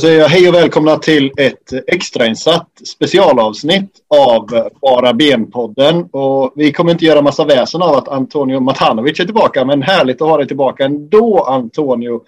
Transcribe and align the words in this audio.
Säger 0.00 0.20
jag 0.20 0.28
hej 0.28 0.48
och 0.48 0.54
välkomna 0.54 0.96
till 0.96 1.32
ett 1.36 1.72
extrainsatt 1.86 2.68
specialavsnitt 2.84 3.90
av 4.08 4.70
Bara 4.80 5.12
Ben-podden. 5.12 6.10
Och 6.10 6.52
vi 6.56 6.72
kommer 6.72 6.92
inte 6.92 7.04
göra 7.04 7.22
massa 7.22 7.44
väsen 7.44 7.82
av 7.82 7.94
att 7.94 8.08
Antonio 8.08 8.60
Matanovic 8.60 9.20
är 9.20 9.24
tillbaka, 9.24 9.64
men 9.64 9.82
härligt 9.82 10.22
att 10.22 10.28
ha 10.28 10.36
dig 10.36 10.46
tillbaka 10.46 10.84
ändå, 10.84 11.44
Antonio. 11.44 12.20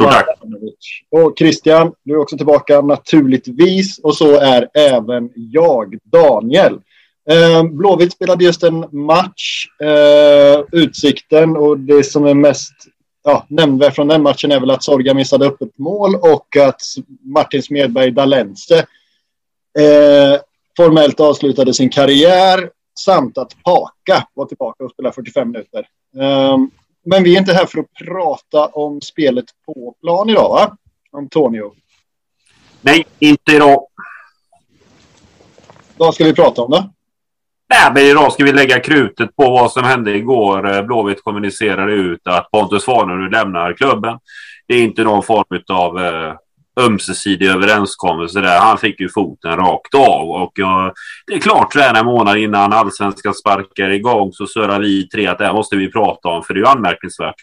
Tack. 0.00 0.26
Och 1.10 1.38
Christian, 1.38 1.92
du 2.04 2.14
är 2.14 2.18
också 2.18 2.36
tillbaka 2.36 2.80
naturligtvis. 2.80 3.98
Och 3.98 4.16
så 4.16 4.36
är 4.36 4.68
även 4.74 5.30
jag, 5.34 5.98
Daniel. 6.04 6.78
Eh, 7.30 7.62
Blåvitt 7.62 8.12
spelade 8.12 8.44
just 8.44 8.62
en 8.62 8.86
match, 8.92 9.66
eh, 9.82 10.80
Utsikten, 10.80 11.56
och 11.56 11.78
det 11.78 12.04
som 12.04 12.26
är 12.26 12.34
mest 12.34 12.72
ja, 13.22 13.46
nämnvärt 13.48 13.94
från 13.94 14.08
den 14.08 14.22
matchen 14.22 14.52
är 14.52 14.60
väl 14.60 14.70
att 14.70 14.84
Sorga 14.84 15.14
missade 15.14 15.46
upp 15.46 15.62
ett 15.62 15.78
mål 15.78 16.14
och 16.14 16.56
att 16.56 16.82
Martin 17.20 17.62
Smedberg 17.62 18.10
Dalense 18.10 18.78
eh, 19.78 20.40
formellt 20.76 21.20
avslutade 21.20 21.74
sin 21.74 21.90
karriär 21.90 22.70
samt 22.98 23.38
att 23.38 23.62
Paka 23.62 24.26
var 24.34 24.46
tillbaka 24.46 24.84
och 24.84 24.90
spelade 24.90 25.14
45 25.14 25.50
minuter. 25.50 25.88
Um, 26.14 26.70
men 27.04 27.22
vi 27.22 27.34
är 27.34 27.38
inte 27.38 27.52
här 27.52 27.66
för 27.66 27.78
att 27.78 27.92
prata 28.06 28.66
om 28.66 29.00
spelet 29.00 29.44
på 29.66 29.94
plan 30.00 30.30
idag, 30.30 30.48
va? 30.48 30.76
Antonio? 31.12 31.74
Nej, 32.80 33.04
inte 33.18 33.52
idag. 33.52 33.86
Vad 35.96 36.14
ska 36.14 36.24
vi 36.24 36.34
prata 36.34 36.62
om 36.62 36.70
då? 36.70 36.92
Nej, 37.72 37.90
men 37.94 38.02
idag 38.02 38.32
ska 38.32 38.44
vi 38.44 38.52
lägga 38.52 38.80
krutet 38.80 39.36
på 39.36 39.50
vad 39.50 39.72
som 39.72 39.84
hände 39.84 40.16
igår. 40.16 40.74
Eh, 40.74 40.82
Blåvitt 40.82 41.22
kommunicerade 41.22 41.92
ut 41.92 42.20
att 42.24 42.50
Pontus 42.50 42.84
Farnerud 42.84 43.32
lämnar 43.32 43.72
klubben. 43.72 44.18
Det 44.68 44.74
är 44.74 44.82
inte 44.82 45.04
någon 45.04 45.22
form 45.22 45.62
av 45.68 45.98
eh, 45.98 46.34
ömsesidig 46.80 47.46
överenskommelse 47.46 48.40
där. 48.40 48.58
Han 48.58 48.78
fick 48.78 49.00
ju 49.00 49.08
foten 49.08 49.56
rakt 49.56 49.94
av. 49.94 50.30
Och 50.30 50.58
uh, 50.58 50.92
det 51.26 51.34
är 51.34 51.38
klart 51.38 51.72
så 51.72 51.78
här 51.78 52.00
en 52.00 52.06
månad 52.06 52.38
innan 52.38 52.72
allsvenskan 52.72 53.34
sparkar 53.34 53.90
igång 53.90 54.32
så 54.32 54.46
surrar 54.46 54.80
vi 54.80 55.08
tre 55.08 55.26
att 55.26 55.38
det 55.38 55.46
här 55.46 55.52
måste 55.52 55.76
vi 55.76 55.92
prata 55.92 56.28
om 56.28 56.42
för 56.42 56.54
det 56.54 56.58
är 56.58 56.62
ju 56.62 56.68
anmärkningsvärt. 56.68 57.34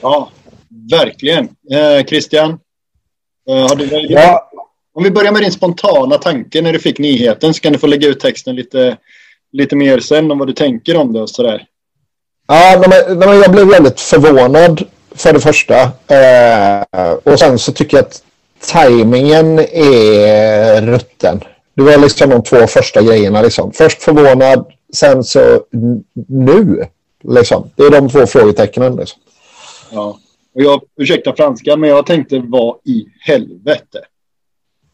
Ja, 0.00 0.30
verkligen. 0.92 1.44
Eh, 1.44 2.04
Christian? 2.06 2.50
Eh, 3.50 3.68
har 3.68 3.76
du 3.76 3.86
ja. 4.14 4.50
Om 5.00 5.04
vi 5.04 5.10
börjar 5.10 5.32
med 5.32 5.42
din 5.42 5.52
spontana 5.52 6.18
tanke 6.18 6.62
när 6.62 6.72
du 6.72 6.78
fick 6.78 6.98
nyheten 6.98 7.54
så 7.54 7.60
kan 7.60 7.72
du 7.72 7.78
få 7.78 7.86
lägga 7.86 8.08
ut 8.08 8.20
texten 8.20 8.56
lite, 8.56 8.96
lite 9.52 9.76
mer 9.76 10.00
sen 10.00 10.30
om 10.30 10.38
vad 10.38 10.48
du 10.48 10.52
tänker 10.52 10.96
om 10.96 11.12
det 11.12 11.20
och 11.20 11.30
sådär. 11.30 11.64
Ja, 12.48 12.84
men, 12.88 13.18
men 13.18 13.40
jag 13.40 13.52
blev 13.52 13.66
väldigt 13.66 14.00
förvånad 14.00 14.82
för 15.14 15.32
det 15.32 15.40
första. 15.40 15.82
Eh, 16.06 17.12
och 17.22 17.38
sen 17.38 17.58
så 17.58 17.72
tycker 17.72 17.96
jag 17.96 18.06
att 18.06 18.22
tajmingen 18.60 19.58
är 19.58 20.82
rutten. 20.82 21.40
Det 21.74 21.82
var 21.82 21.98
liksom 21.98 22.30
de 22.30 22.42
två 22.42 22.66
första 22.66 23.02
grejerna. 23.02 23.42
Liksom. 23.42 23.72
Först 23.72 24.02
förvånad, 24.02 24.66
sen 24.92 25.24
så 25.24 25.64
nu. 26.28 26.86
Liksom. 27.24 27.70
Det 27.76 27.82
är 27.82 27.90
de 27.90 28.08
två 28.08 28.26
frågetecknen. 28.26 28.96
Liksom. 28.96 29.20
Ja, 29.90 30.18
och 30.54 30.62
jag 30.62 30.82
ursäkta 30.96 31.36
franska, 31.36 31.76
men 31.76 31.90
jag 31.90 32.06
tänkte 32.06 32.42
vad 32.48 32.76
i 32.84 33.06
helvete. 33.20 34.00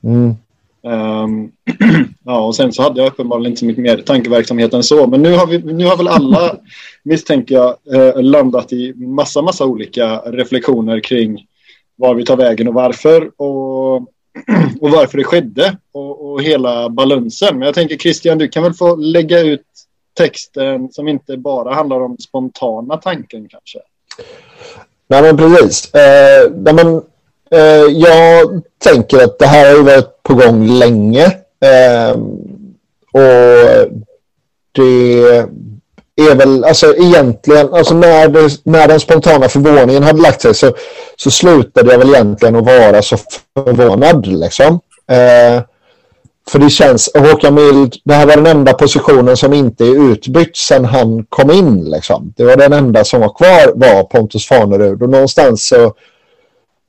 Mm. 0.07 0.37
Um, 0.83 1.53
ja, 2.25 2.47
och 2.47 2.57
sen 2.57 2.73
så 2.73 2.83
hade 2.83 3.01
jag 3.01 3.13
uppenbarligen 3.13 3.53
inte 3.53 3.65
mycket 3.65 3.83
mer 3.83 3.97
tankeverksamhet 3.97 4.75
än 4.75 4.83
så. 4.83 5.07
Men 5.07 5.23
nu 5.23 5.35
har, 5.35 5.47
vi, 5.47 5.59
nu 5.59 5.85
har 5.85 5.97
väl 5.97 6.09
alla, 6.09 6.57
misstänker 7.03 7.55
jag, 7.55 7.77
eh, 7.95 8.23
landat 8.23 8.73
i 8.73 8.95
massa, 8.95 9.43
massa 9.43 9.65
olika 9.65 10.19
reflektioner 10.19 11.01
kring 11.01 11.47
var 11.97 12.15
vi 12.15 12.25
tar 12.25 12.37
vägen 12.37 12.69
och 12.69 12.75
varför. 12.75 13.31
Och, 13.37 13.95
och 14.81 14.91
varför 14.91 15.19
det 15.19 15.25
skedde. 15.25 15.77
Och, 15.93 16.33
och 16.33 16.43
hela 16.43 16.89
balansen. 16.89 17.59
Men 17.59 17.67
jag 17.67 17.75
tänker 17.75 17.97
Christian, 17.97 18.39
du 18.39 18.49
kan 18.49 18.63
väl 18.63 18.75
få 18.75 18.97
lägga 18.97 19.41
ut 19.41 19.67
texten 20.15 20.93
som 20.93 21.09
inte 21.09 21.37
bara 21.37 21.75
handlar 21.75 22.01
om 22.01 22.19
spontana 22.19 22.97
tanken 22.97 23.49
kanske. 23.49 23.79
Nej 25.09 25.23
men 25.23 25.37
precis. 25.37 25.95
Eh, 25.95 26.53
nej, 26.55 26.75
men 26.75 27.03
Eh, 27.51 27.93
jag 27.93 28.63
tänker 28.85 29.25
att 29.25 29.39
det 29.39 29.47
här 29.47 29.77
har 29.77 29.83
varit 29.83 30.23
på 30.23 30.35
gång 30.35 30.67
länge. 30.69 31.25
Eh, 31.61 32.11
och 33.13 33.91
det 34.73 35.23
är 36.17 36.35
väl, 36.35 36.65
alltså 36.65 36.97
egentligen, 36.97 37.75
alltså 37.75 37.95
när, 37.95 38.29
det, 38.29 38.51
när 38.65 38.89
den 38.89 39.01
spontana 39.01 39.49
förvåningen 39.49 40.03
hade 40.03 40.23
lagt 40.23 40.41
sig 40.41 40.55
så, 40.55 40.73
så 41.17 41.31
slutade 41.31 41.93
jag 41.93 41.99
väl 41.99 42.15
egentligen 42.15 42.57
att 42.57 42.67
vara 42.67 43.03
så 43.03 43.17
förvånad 43.55 44.27
liksom. 44.27 44.81
Eh, 45.11 45.63
för 46.51 46.59
det 46.59 46.71
känns, 46.71 47.11
Håkan 47.15 47.55
Mild, 47.55 47.95
det 48.05 48.15
här 48.15 48.27
var 48.27 48.37
den 48.37 48.47
enda 48.47 48.73
positionen 48.73 49.37
som 49.37 49.53
inte 49.53 49.85
är 49.85 50.13
utbytt 50.13 50.57
sedan 50.57 50.85
han 50.85 51.25
kom 51.25 51.51
in 51.51 51.85
liksom. 51.85 52.33
Det 52.37 52.45
var 52.45 52.57
den 52.57 52.73
enda 52.73 53.05
som 53.05 53.21
var 53.21 53.35
kvar 53.35 53.73
var 53.75 54.05
Pontus 54.05 54.47
Farnerud 54.47 55.03
och 55.03 55.11
någonstans 55.11 55.69
så 55.69 55.95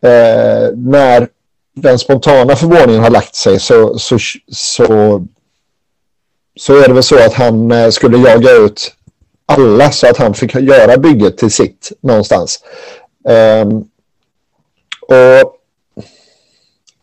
eh, 0.04 0.72
när 0.76 1.28
den 1.76 2.00
spontana 2.00 2.56
förvåningen 2.56 3.04
har 3.04 3.10
lagt 3.10 3.36
sig 3.36 3.60
så, 3.60 4.00
så, 4.00 4.18
så, 4.52 5.26
så 6.60 6.84
är 6.84 6.88
det 6.88 6.94
väl 6.94 7.04
så 7.04 7.26
att 7.26 7.34
han 7.34 7.72
eh, 7.72 7.90
skulle 7.90 8.30
jaga 8.30 8.52
ut 8.52 8.94
alla 9.46 9.92
så 9.92 10.08
att 10.08 10.18
han 10.18 10.34
fick 10.34 10.56
göra 10.56 10.98
bygget 10.98 11.38
till 11.38 11.52
sitt 11.52 11.92
någonstans. 12.02 12.60
Eh, 13.30 13.68
och 15.08 15.54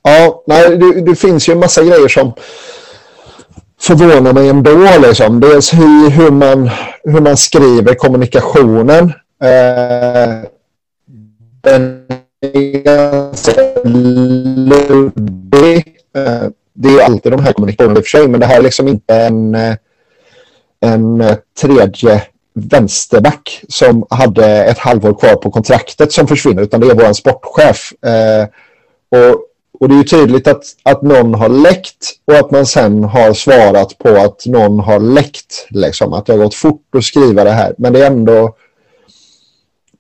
Ja, 0.07 0.43
nej, 0.47 0.77
det, 0.77 1.01
det, 1.01 1.15
finns 1.15 1.49
ju 1.49 1.53
en 1.53 1.59
massa 1.59 1.83
grejer 1.83 2.09
som 2.09 2.33
förvånar 3.81 4.33
mig 4.33 4.49
ändå. 4.49 4.89
Liksom. 4.99 5.41
Dels 5.41 5.75
hur, 5.75 6.11
hur, 6.11 6.31
man, 6.31 6.71
hur 7.05 7.21
man 7.21 7.37
skriver 7.37 7.95
kommunikationen. 7.95 9.13
Eh, 9.43 10.49
den 11.61 12.07
ganska 12.85 13.53
luddig. 13.85 15.97
Det 16.73 16.89
är 16.89 17.05
alltid 17.05 17.33
de 17.33 17.43
här 17.43 17.53
kommunikationerna 17.53 17.99
i 17.99 18.01
och 18.01 18.05
för 18.05 18.19
sig, 18.19 18.29
men 18.29 18.41
det 18.41 18.47
här 18.47 18.59
är 18.59 18.63
liksom 18.63 18.89
inte 18.89 19.15
en, 19.15 19.57
en 20.81 21.25
tredje 21.61 22.23
vänsterback 22.55 23.63
som 23.69 24.07
hade 24.11 24.47
ett 24.47 24.79
halvår 24.79 25.15
kvar 25.15 25.37
på 25.37 25.51
kontraktet 25.51 26.13
som 26.13 26.27
försvinner, 26.27 26.63
utan 26.63 26.81
det 26.81 26.87
är 26.87 26.95
vår 26.95 27.13
sportchef. 27.13 27.93
Eh, 28.05 28.47
och, 29.09 29.41
och 29.81 29.89
det 29.89 29.95
är 29.95 29.99
ju 29.99 30.05
tydligt 30.05 30.49
att, 30.49 30.65
att 30.83 31.03
någon 31.03 31.35
har 31.35 31.49
läckt 31.49 32.13
och 32.25 32.35
att 32.35 32.51
man 32.51 32.67
sen 32.67 33.05
har 33.05 33.33
svarat 33.33 33.99
på 33.99 34.09
att 34.09 34.47
någon 34.47 34.81
har 34.81 34.99
läckt. 34.99 35.67
Liksom, 35.71 36.13
att 36.13 36.27
det 36.27 36.33
har 36.33 36.39
gått 36.39 36.55
fort 36.55 36.95
att 36.97 37.05
skriva 37.05 37.45
det 37.45 37.51
här. 37.51 37.75
Men 37.79 37.93
det 37.93 38.03
är 38.03 38.07
ändå 38.07 38.57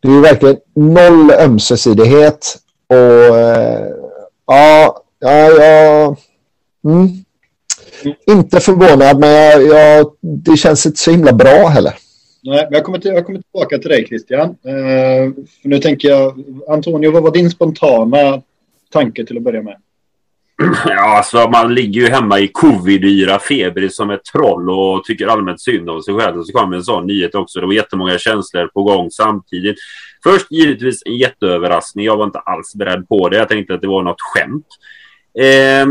det 0.04 0.10
är 0.10 0.14
ju 0.14 0.20
verkligen 0.20 0.56
noll 0.74 1.30
ömsesidighet 1.30 2.56
och 2.86 3.38
eh, 3.38 3.86
ja, 4.46 5.02
ja, 5.18 5.50
ja 5.50 6.16
mm. 6.84 7.08
inte 8.26 8.60
förvånad 8.60 9.18
men 9.20 9.30
jag, 9.30 9.66
jag, 9.66 10.12
det 10.20 10.56
känns 10.56 10.86
inte 10.86 10.98
så 10.98 11.10
himla 11.10 11.32
bra 11.32 11.66
heller. 11.66 11.94
Nej, 12.42 12.64
men 12.64 12.72
jag 12.72 12.84
kommer, 12.84 12.98
till, 12.98 13.10
jag 13.10 13.26
kommer 13.26 13.40
tillbaka 13.40 13.78
till 13.78 13.90
dig 13.90 14.06
Christian. 14.06 14.48
Uh, 14.48 15.34
för 15.62 15.68
nu 15.68 15.78
tänker 15.78 16.08
jag, 16.08 16.44
Antonio, 16.68 17.10
vad 17.10 17.22
var 17.22 17.30
din 17.30 17.50
spontana 17.50 18.42
tanke 18.92 19.26
till 19.26 19.36
att 19.36 19.42
börja 19.42 19.62
med? 19.62 19.76
Ja, 20.86 21.16
alltså 21.16 21.48
man 21.48 21.74
ligger 21.74 22.00
ju 22.00 22.08
hemma 22.08 22.40
i 22.40 22.46
covid-yra 22.46 23.38
feber 23.38 23.88
som 23.88 24.10
ett 24.10 24.24
troll 24.24 24.70
och 24.70 25.04
tycker 25.04 25.26
allmänt 25.26 25.60
synd 25.60 25.90
om 25.90 26.02
sig 26.02 26.14
själv. 26.14 26.38
Och 26.38 26.46
så 26.46 26.52
kommer 26.52 26.76
en 26.76 26.84
sån 26.84 27.06
nyhet 27.06 27.34
också. 27.34 27.60
Det 27.60 27.66
var 27.66 27.72
jättemånga 27.72 28.18
känslor 28.18 28.66
på 28.66 28.82
gång 28.82 29.10
samtidigt. 29.10 29.76
Först 30.22 30.46
givetvis 30.50 31.02
en 31.06 31.16
jätteöverraskning. 31.16 32.04
Jag 32.04 32.16
var 32.16 32.24
inte 32.24 32.38
alls 32.38 32.74
beredd 32.74 33.08
på 33.08 33.28
det. 33.28 33.36
Jag 33.36 33.48
tänkte 33.48 33.74
att 33.74 33.80
det 33.80 33.88
var 33.88 34.02
något 34.02 34.20
skämt. 34.20 34.66
Eh, 35.38 35.86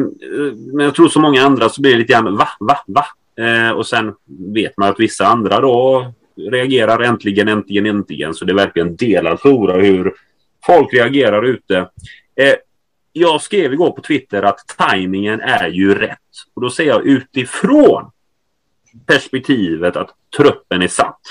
men 0.73 0.85
jag 0.85 0.95
tror 0.95 1.07
som 1.07 1.21
många 1.21 1.43
andra 1.43 1.69
så 1.69 1.81
blir 1.81 1.91
det 1.91 1.97
lite 1.97 2.13
grann 2.13 2.37
va, 2.37 2.47
va, 2.59 2.77
va? 2.87 3.05
Eh, 3.45 3.71
och 3.71 3.87
sen 3.87 4.13
vet 4.53 4.77
man 4.77 4.89
att 4.89 4.99
vissa 4.99 5.25
andra 5.25 5.59
då 5.59 6.13
reagerar 6.51 6.99
äntligen, 6.99 7.47
äntligen, 7.47 7.85
äntligen. 7.85 8.33
Så 8.33 8.45
det 8.45 8.51
är 8.51 8.55
verkligen 8.55 8.95
delad 8.95 9.39
flora 9.39 9.81
hur 9.81 10.13
folk 10.65 10.93
reagerar 10.93 11.43
ute. 11.45 11.77
Eh, 12.35 12.53
jag 13.13 13.41
skrev 13.41 13.73
igår 13.73 13.91
på 13.91 14.01
Twitter 14.01 14.43
att 14.43 14.59
tajmingen 14.77 15.41
är 15.41 15.67
ju 15.67 15.95
rätt. 15.95 16.19
Och 16.53 16.61
då 16.61 16.69
säger 16.69 16.91
jag 16.91 17.05
utifrån 17.05 18.11
perspektivet 19.05 19.95
att 19.95 20.09
truppen 20.37 20.81
är 20.81 20.87
satt. 20.87 21.21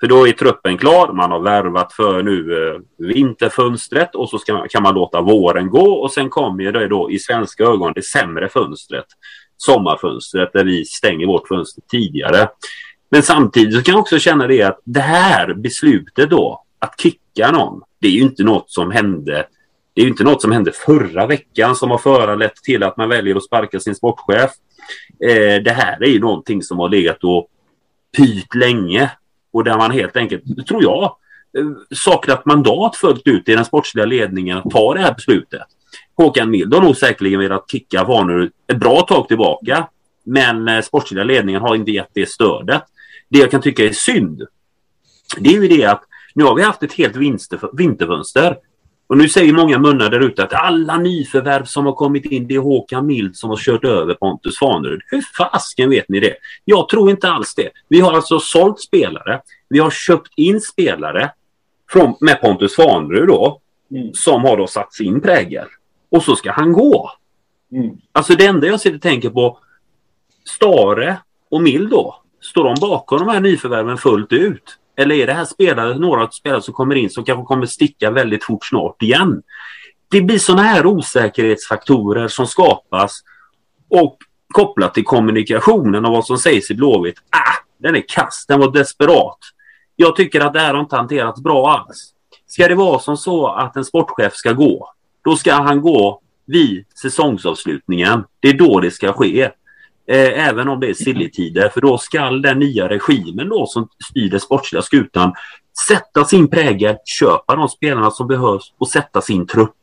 För 0.00 0.06
då 0.06 0.28
är 0.28 0.32
truppen 0.32 0.78
klar, 0.78 1.12
man 1.12 1.30
har 1.30 1.40
värvat 1.40 1.92
för 1.92 2.22
nu 2.22 2.66
eh, 2.68 2.80
vinterfönstret 3.06 4.14
och 4.14 4.30
så 4.30 4.38
ska, 4.38 4.66
kan 4.68 4.82
man 4.82 4.94
låta 4.94 5.20
våren 5.20 5.70
gå 5.70 5.92
och 5.92 6.12
sen 6.12 6.30
kommer 6.30 6.72
det 6.72 6.88
då 6.88 7.10
i 7.10 7.18
svenska 7.18 7.64
ögon 7.64 7.92
det 7.92 8.04
sämre 8.04 8.48
fönstret, 8.48 9.06
sommarfönstret 9.56 10.52
där 10.52 10.64
vi 10.64 10.84
stänger 10.84 11.26
vårt 11.26 11.48
fönster 11.48 11.82
tidigare. 11.90 12.48
Men 13.10 13.22
samtidigt 13.22 13.74
så 13.74 13.82
kan 13.82 13.92
jag 13.92 14.00
också 14.00 14.18
känna 14.18 14.46
det 14.46 14.62
att 14.62 14.80
det 14.84 15.00
här 15.00 15.54
beslutet 15.54 16.30
då, 16.30 16.64
att 16.78 17.00
kicka 17.00 17.50
någon, 17.52 17.82
det 18.00 18.08
är 18.08 18.12
ju 18.12 18.22
inte 18.22 18.42
något 18.42 18.70
som 18.70 18.90
hände 18.90 19.46
det 19.98 20.02
är 20.02 20.04
ju 20.04 20.10
inte 20.10 20.24
något 20.24 20.42
som 20.42 20.52
hände 20.52 20.72
förra 20.72 21.26
veckan 21.26 21.76
som 21.76 21.90
har 21.90 21.98
föranlett 21.98 22.56
till 22.56 22.82
att 22.82 22.96
man 22.96 23.08
väljer 23.08 23.36
att 23.36 23.44
sparka 23.44 23.80
sin 23.80 23.94
sportchef. 23.94 24.50
Eh, 25.24 25.62
det 25.62 25.70
här 25.70 26.02
är 26.02 26.08
ju 26.08 26.20
någonting 26.20 26.62
som 26.62 26.78
har 26.78 26.88
legat 26.88 27.24
och 27.24 27.48
pyrt 28.16 28.54
länge 28.54 29.10
och 29.52 29.64
där 29.64 29.76
man 29.76 29.90
helt 29.90 30.16
enkelt, 30.16 30.66
tror 30.68 30.82
jag, 30.82 31.02
eh, 31.02 31.66
saknat 31.94 32.46
mandat 32.46 32.96
fullt 32.96 33.26
ut 33.26 33.48
i 33.48 33.54
den 33.54 33.64
sportsliga 33.64 34.04
ledningen 34.04 34.58
att 34.58 34.70
ta 34.70 34.94
det 34.94 35.00
här 35.00 35.14
beslutet. 35.14 35.66
Håkan 36.16 36.50
Mild 36.50 36.74
har 36.74 36.82
nog 36.82 36.96
säkerligen 36.96 37.40
velat 37.40 37.70
kicka 37.70 38.04
Vanur 38.04 38.50
ett 38.72 38.78
bra 38.78 39.00
tag 39.00 39.28
tillbaka. 39.28 39.88
Men 40.24 40.68
eh, 40.68 40.82
sportsliga 40.82 41.24
ledningen 41.24 41.60
har 41.60 41.74
inte 41.74 41.90
gett 41.90 42.10
det 42.12 42.28
stödet. 42.28 42.82
Det 43.28 43.38
jag 43.38 43.50
kan 43.50 43.60
tycka 43.60 43.84
är 43.84 43.92
synd, 43.92 44.42
det 45.38 45.50
är 45.50 45.62
ju 45.62 45.68
det 45.68 45.84
att 45.84 46.02
nu 46.34 46.44
har 46.44 46.54
vi 46.54 46.62
haft 46.62 46.82
ett 46.82 46.92
helt 46.92 47.16
vinterfönster. 47.72 48.56
Och 49.08 49.18
nu 49.18 49.28
säger 49.28 49.52
många 49.52 49.78
munnar 49.78 50.10
där 50.10 50.20
ute 50.20 50.44
att 50.44 50.52
alla 50.52 50.98
nyförvärv 50.98 51.64
som 51.64 51.86
har 51.86 51.92
kommit 51.92 52.24
in, 52.24 52.46
det 52.46 52.54
är 52.54 52.58
Håkan 52.58 53.06
Mild 53.06 53.36
som 53.36 53.50
har 53.50 53.56
kört 53.56 53.84
över 53.84 54.14
Pontus 54.14 54.58
Fanerud. 54.58 55.00
Hur 55.06 55.22
fasken 55.36 55.90
vet 55.90 56.08
ni 56.08 56.20
det? 56.20 56.34
Jag 56.64 56.88
tror 56.88 57.10
inte 57.10 57.30
alls 57.30 57.54
det. 57.54 57.70
Vi 57.88 58.00
har 58.00 58.12
alltså 58.12 58.40
sålt 58.40 58.80
spelare. 58.80 59.40
Vi 59.68 59.78
har 59.78 59.90
köpt 59.90 60.32
in 60.36 60.60
spelare 60.60 61.30
från, 61.90 62.14
med 62.20 62.40
Pontus 62.40 62.76
Fanerud 62.76 63.28
då, 63.28 63.60
mm. 63.90 64.14
som 64.14 64.44
har 64.44 64.56
då 64.56 64.66
satt 64.66 64.94
sin 64.94 65.20
prägel. 65.20 65.66
Och 66.10 66.22
så 66.22 66.36
ska 66.36 66.52
han 66.52 66.72
gå. 66.72 67.10
Mm. 67.72 67.96
Alltså 68.12 68.34
det 68.34 68.46
enda 68.46 68.66
jag 68.66 68.80
sitter 68.80 68.96
och 68.96 69.02
tänker 69.02 69.30
på, 69.30 69.58
Stare 70.44 71.16
och 71.50 71.62
Mild 71.62 71.90
då, 71.90 72.22
står 72.40 72.64
de 72.64 72.74
bakom 72.80 73.18
de 73.18 73.28
här 73.28 73.40
nyförvärven 73.40 73.98
fullt 73.98 74.32
ut? 74.32 74.78
Eller 74.98 75.14
är 75.14 75.26
det 75.26 75.32
här 75.32 75.44
spelare, 75.44 75.98
några 75.98 76.30
spelare 76.30 76.62
som 76.62 76.74
kommer 76.74 76.94
in 76.94 77.10
som 77.10 77.24
kanske 77.24 77.44
kommer 77.44 77.66
sticka 77.66 78.10
väldigt 78.10 78.44
fort 78.44 78.66
snart 78.66 79.02
igen? 79.02 79.42
Det 80.10 80.20
blir 80.20 80.38
sådana 80.38 80.62
här 80.62 80.86
osäkerhetsfaktorer 80.86 82.28
som 82.28 82.46
skapas 82.46 83.20
och 83.90 84.16
kopplat 84.54 84.94
till 84.94 85.04
kommunikationen 85.04 86.04
och 86.04 86.12
vad 86.12 86.26
som 86.26 86.38
sägs 86.38 86.70
i 86.70 86.74
Blåvitt. 86.74 87.18
Ah, 87.30 87.64
den 87.78 87.96
är 87.96 88.04
kass, 88.08 88.44
den 88.48 88.60
var 88.60 88.72
desperat. 88.72 89.38
Jag 89.96 90.16
tycker 90.16 90.40
att 90.40 90.52
det 90.52 90.60
här 90.60 90.74
har 90.74 90.80
inte 90.80 90.96
hanterats 90.96 91.40
bra 91.40 91.70
alls. 91.70 92.12
Ska 92.46 92.68
det 92.68 92.74
vara 92.74 92.98
som 92.98 93.16
så 93.16 93.46
att 93.46 93.76
en 93.76 93.84
sportchef 93.84 94.34
ska 94.34 94.52
gå, 94.52 94.92
då 95.24 95.36
ska 95.36 95.52
han 95.52 95.80
gå 95.80 96.20
vid 96.46 96.84
säsongsavslutningen. 97.02 98.24
Det 98.40 98.48
är 98.48 98.58
då 98.58 98.80
det 98.80 98.90
ska 98.90 99.12
ske. 99.12 99.50
Eh, 100.10 100.48
även 100.48 100.68
om 100.68 100.80
det 100.80 100.90
är 100.90 100.94
silletider, 100.94 101.68
för 101.68 101.80
då 101.80 101.98
ska 101.98 102.30
den 102.30 102.58
nya 102.58 102.88
regimen 102.88 103.48
då 103.48 103.66
som 103.66 103.88
styr 104.10 104.30
den 104.30 104.40
sportsliga 104.40 104.82
skutan 104.82 105.32
sätta 105.88 106.24
sin 106.24 106.48
prägel, 106.48 106.96
köpa 107.04 107.56
de 107.56 107.68
spelarna 107.68 108.10
som 108.10 108.28
behövs 108.28 108.72
och 108.78 108.88
sätta 108.88 109.20
sin 109.20 109.46
trupp. 109.46 109.76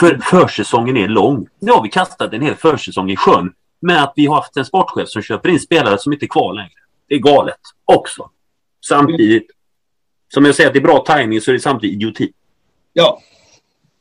För 0.00 0.18
försäsongen 0.18 0.96
är 0.96 1.08
lång. 1.08 1.46
Nu 1.60 1.72
har 1.72 1.82
vi 1.82 1.88
kastat 1.88 2.32
en 2.32 2.42
hel 2.42 2.54
försäsong 2.54 3.10
i 3.10 3.16
sjön 3.16 3.52
med 3.80 4.02
att 4.02 4.12
vi 4.16 4.26
har 4.26 4.34
haft 4.34 4.56
en 4.56 4.64
sportchef 4.64 5.08
som 5.08 5.22
köper 5.22 5.48
in 5.48 5.60
spelare 5.60 5.98
som 5.98 6.12
inte 6.12 6.24
är 6.24 6.28
kvar 6.28 6.54
längre. 6.54 6.80
Det 7.08 7.14
är 7.14 7.18
galet 7.18 7.60
också. 7.84 8.30
Samtidigt, 8.86 9.46
som 10.34 10.44
jag 10.44 10.54
säger 10.54 10.68
att 10.68 10.74
det 10.74 10.80
är 10.80 10.82
bra 10.82 11.04
timing 11.06 11.40
så 11.40 11.50
är 11.50 11.52
det 11.52 11.60
samtidigt 11.60 11.94
idioti. 11.94 12.32
Ja, 12.92 13.20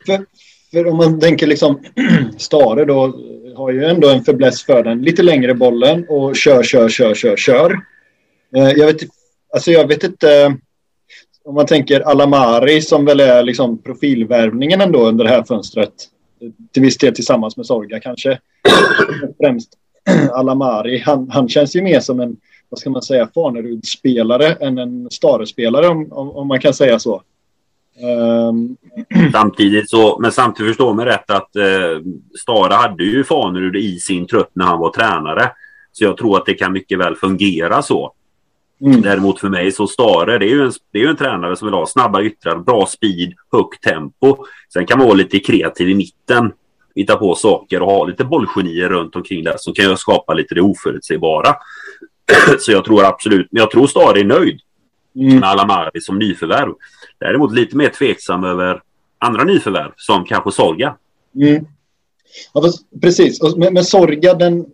för, 0.06 0.26
för 0.74 0.88
om 0.88 0.98
man 0.98 1.20
tänker 1.20 1.48
liksom 1.48 1.80
Stare 2.38 2.86
då 2.86 3.20
har 3.56 3.72
ju 3.72 3.86
ändå 3.86 4.10
en 4.10 4.24
förbläss 4.24 4.64
för 4.64 4.84
den 4.84 5.02
lite 5.02 5.24
längre 5.24 5.54
bollen 5.54 6.06
och 6.10 6.36
kör, 6.36 6.64
kör, 6.64 6.90
kör, 6.90 7.16
kör, 7.16 7.38
kör. 7.38 7.80
Eh, 8.56 8.70
jag 8.70 8.86
vet, 8.86 8.98
alltså 9.54 9.72
jag 9.72 9.88
vet 9.88 10.04
inte 10.04 10.58
om 11.46 11.56
man 11.56 11.66
tänker 11.66 12.00
Alamari 12.02 12.82
som 12.82 13.06
väl 13.06 13.20
är 13.20 13.44
liksom 13.44 13.78
profilvärvningen 13.78 14.82
ändå 14.82 15.08
under 15.08 15.24
det 15.24 15.30
här 15.30 15.44
fönstret. 15.44 15.94
Till 16.74 16.82
viss 16.82 16.98
del 16.98 17.16
tillsammans 17.16 17.58
med 17.58 17.66
Sorga 17.66 18.00
kanske. 18.00 18.40
Främst 19.42 19.70
Alamari. 20.32 21.00
Han, 21.00 21.30
han 21.30 21.50
känns 21.50 21.76
ju 21.76 21.82
mer 21.82 22.00
som 22.00 22.20
en, 22.20 22.38
vad 22.70 22.80
ska 22.80 22.90
man 22.90 23.02
säga, 23.02 23.30
Fanerud-spelare 23.36 24.54
än 24.54 24.78
en 24.78 25.08
Stare-spelare 25.12 25.88
om, 25.88 26.12
om, 26.12 26.32
om 26.32 26.48
man 26.48 26.60
kan 26.60 26.74
säga 26.74 27.00
så. 27.00 27.22
Um... 28.02 28.78
Samtidigt 29.32 29.90
så, 29.90 30.20
men 30.20 30.32
samtidigt 30.32 30.70
förstår 30.70 30.94
man 30.94 31.06
rätt 31.06 31.32
att 31.32 31.56
eh, 31.56 32.02
Stara 32.42 32.76
hade 32.76 33.04
ju 33.04 33.24
Fanerud 33.24 33.76
i 33.76 34.00
sin 34.00 34.28
trupp 34.28 34.50
när 34.54 34.66
han 34.66 34.80
var 34.80 34.92
tränare. 34.92 35.52
Så 35.92 36.04
jag 36.04 36.18
tror 36.18 36.38
att 36.38 36.46
det 36.46 36.54
kan 36.54 36.74
mycket 36.74 37.00
väl 37.00 37.16
fungera 37.16 37.82
så. 37.82 38.14
Mm. 38.82 39.02
Däremot 39.02 39.40
för 39.40 39.50
mig 39.50 39.72
så 39.72 39.88
Stare, 39.88 40.38
det 40.38 40.46
är 40.46 40.50
ju 40.50 40.66
en, 40.66 40.72
det 40.92 41.04
är 41.04 41.08
en 41.08 41.16
tränare 41.16 41.56
som 41.56 41.66
vill 41.66 41.76
ha 41.76 41.86
snabba 41.86 42.22
yttrar, 42.22 42.58
bra 42.58 42.86
speed, 42.86 43.34
högt 43.52 43.84
tempo. 43.84 44.38
Sen 44.74 44.86
kan 44.86 44.98
man 44.98 45.08
vara 45.08 45.18
lite 45.18 45.40
kreativ 45.40 45.90
i 45.90 45.96
mitten, 45.96 46.52
hitta 46.96 47.16
på 47.16 47.36
saker 47.36 47.82
och 47.82 47.92
ha 47.92 48.06
lite 48.06 48.26
bollgenier 48.26 48.90
runt 48.90 49.16
omkring 49.16 49.44
där 49.44 49.56
som 49.58 49.74
kan 49.74 49.98
skapa 49.98 50.34
lite 50.34 50.56
det 50.56 50.62
oförutsägbara. 50.62 51.56
så 52.60 52.72
jag 52.72 52.86
tror 52.86 53.06
absolut, 53.06 53.48
men 53.52 53.60
jag 53.60 53.72
tror 53.72 53.88
Stare 53.88 54.20
är 54.20 54.26
nöjd 54.26 54.60
mm. 55.16 55.40
med 55.40 55.50
Alamari 55.50 56.02
som 56.02 56.20
nyförvärv. 56.20 56.74
Däremot 57.20 57.54
lite 57.54 57.78
mer 57.78 57.90
tveksam 57.90 58.44
över 58.44 58.82
andra 59.18 59.44
nyförvärv 59.44 59.92
som 59.98 60.26
kanske 60.26 60.52
Sorga. 60.52 60.96
Mm. 61.36 61.66
Ja, 62.54 62.72
precis, 63.02 63.40
men, 63.58 63.74
men 63.74 63.84
Sorga 63.84 64.34
den, 64.34 64.66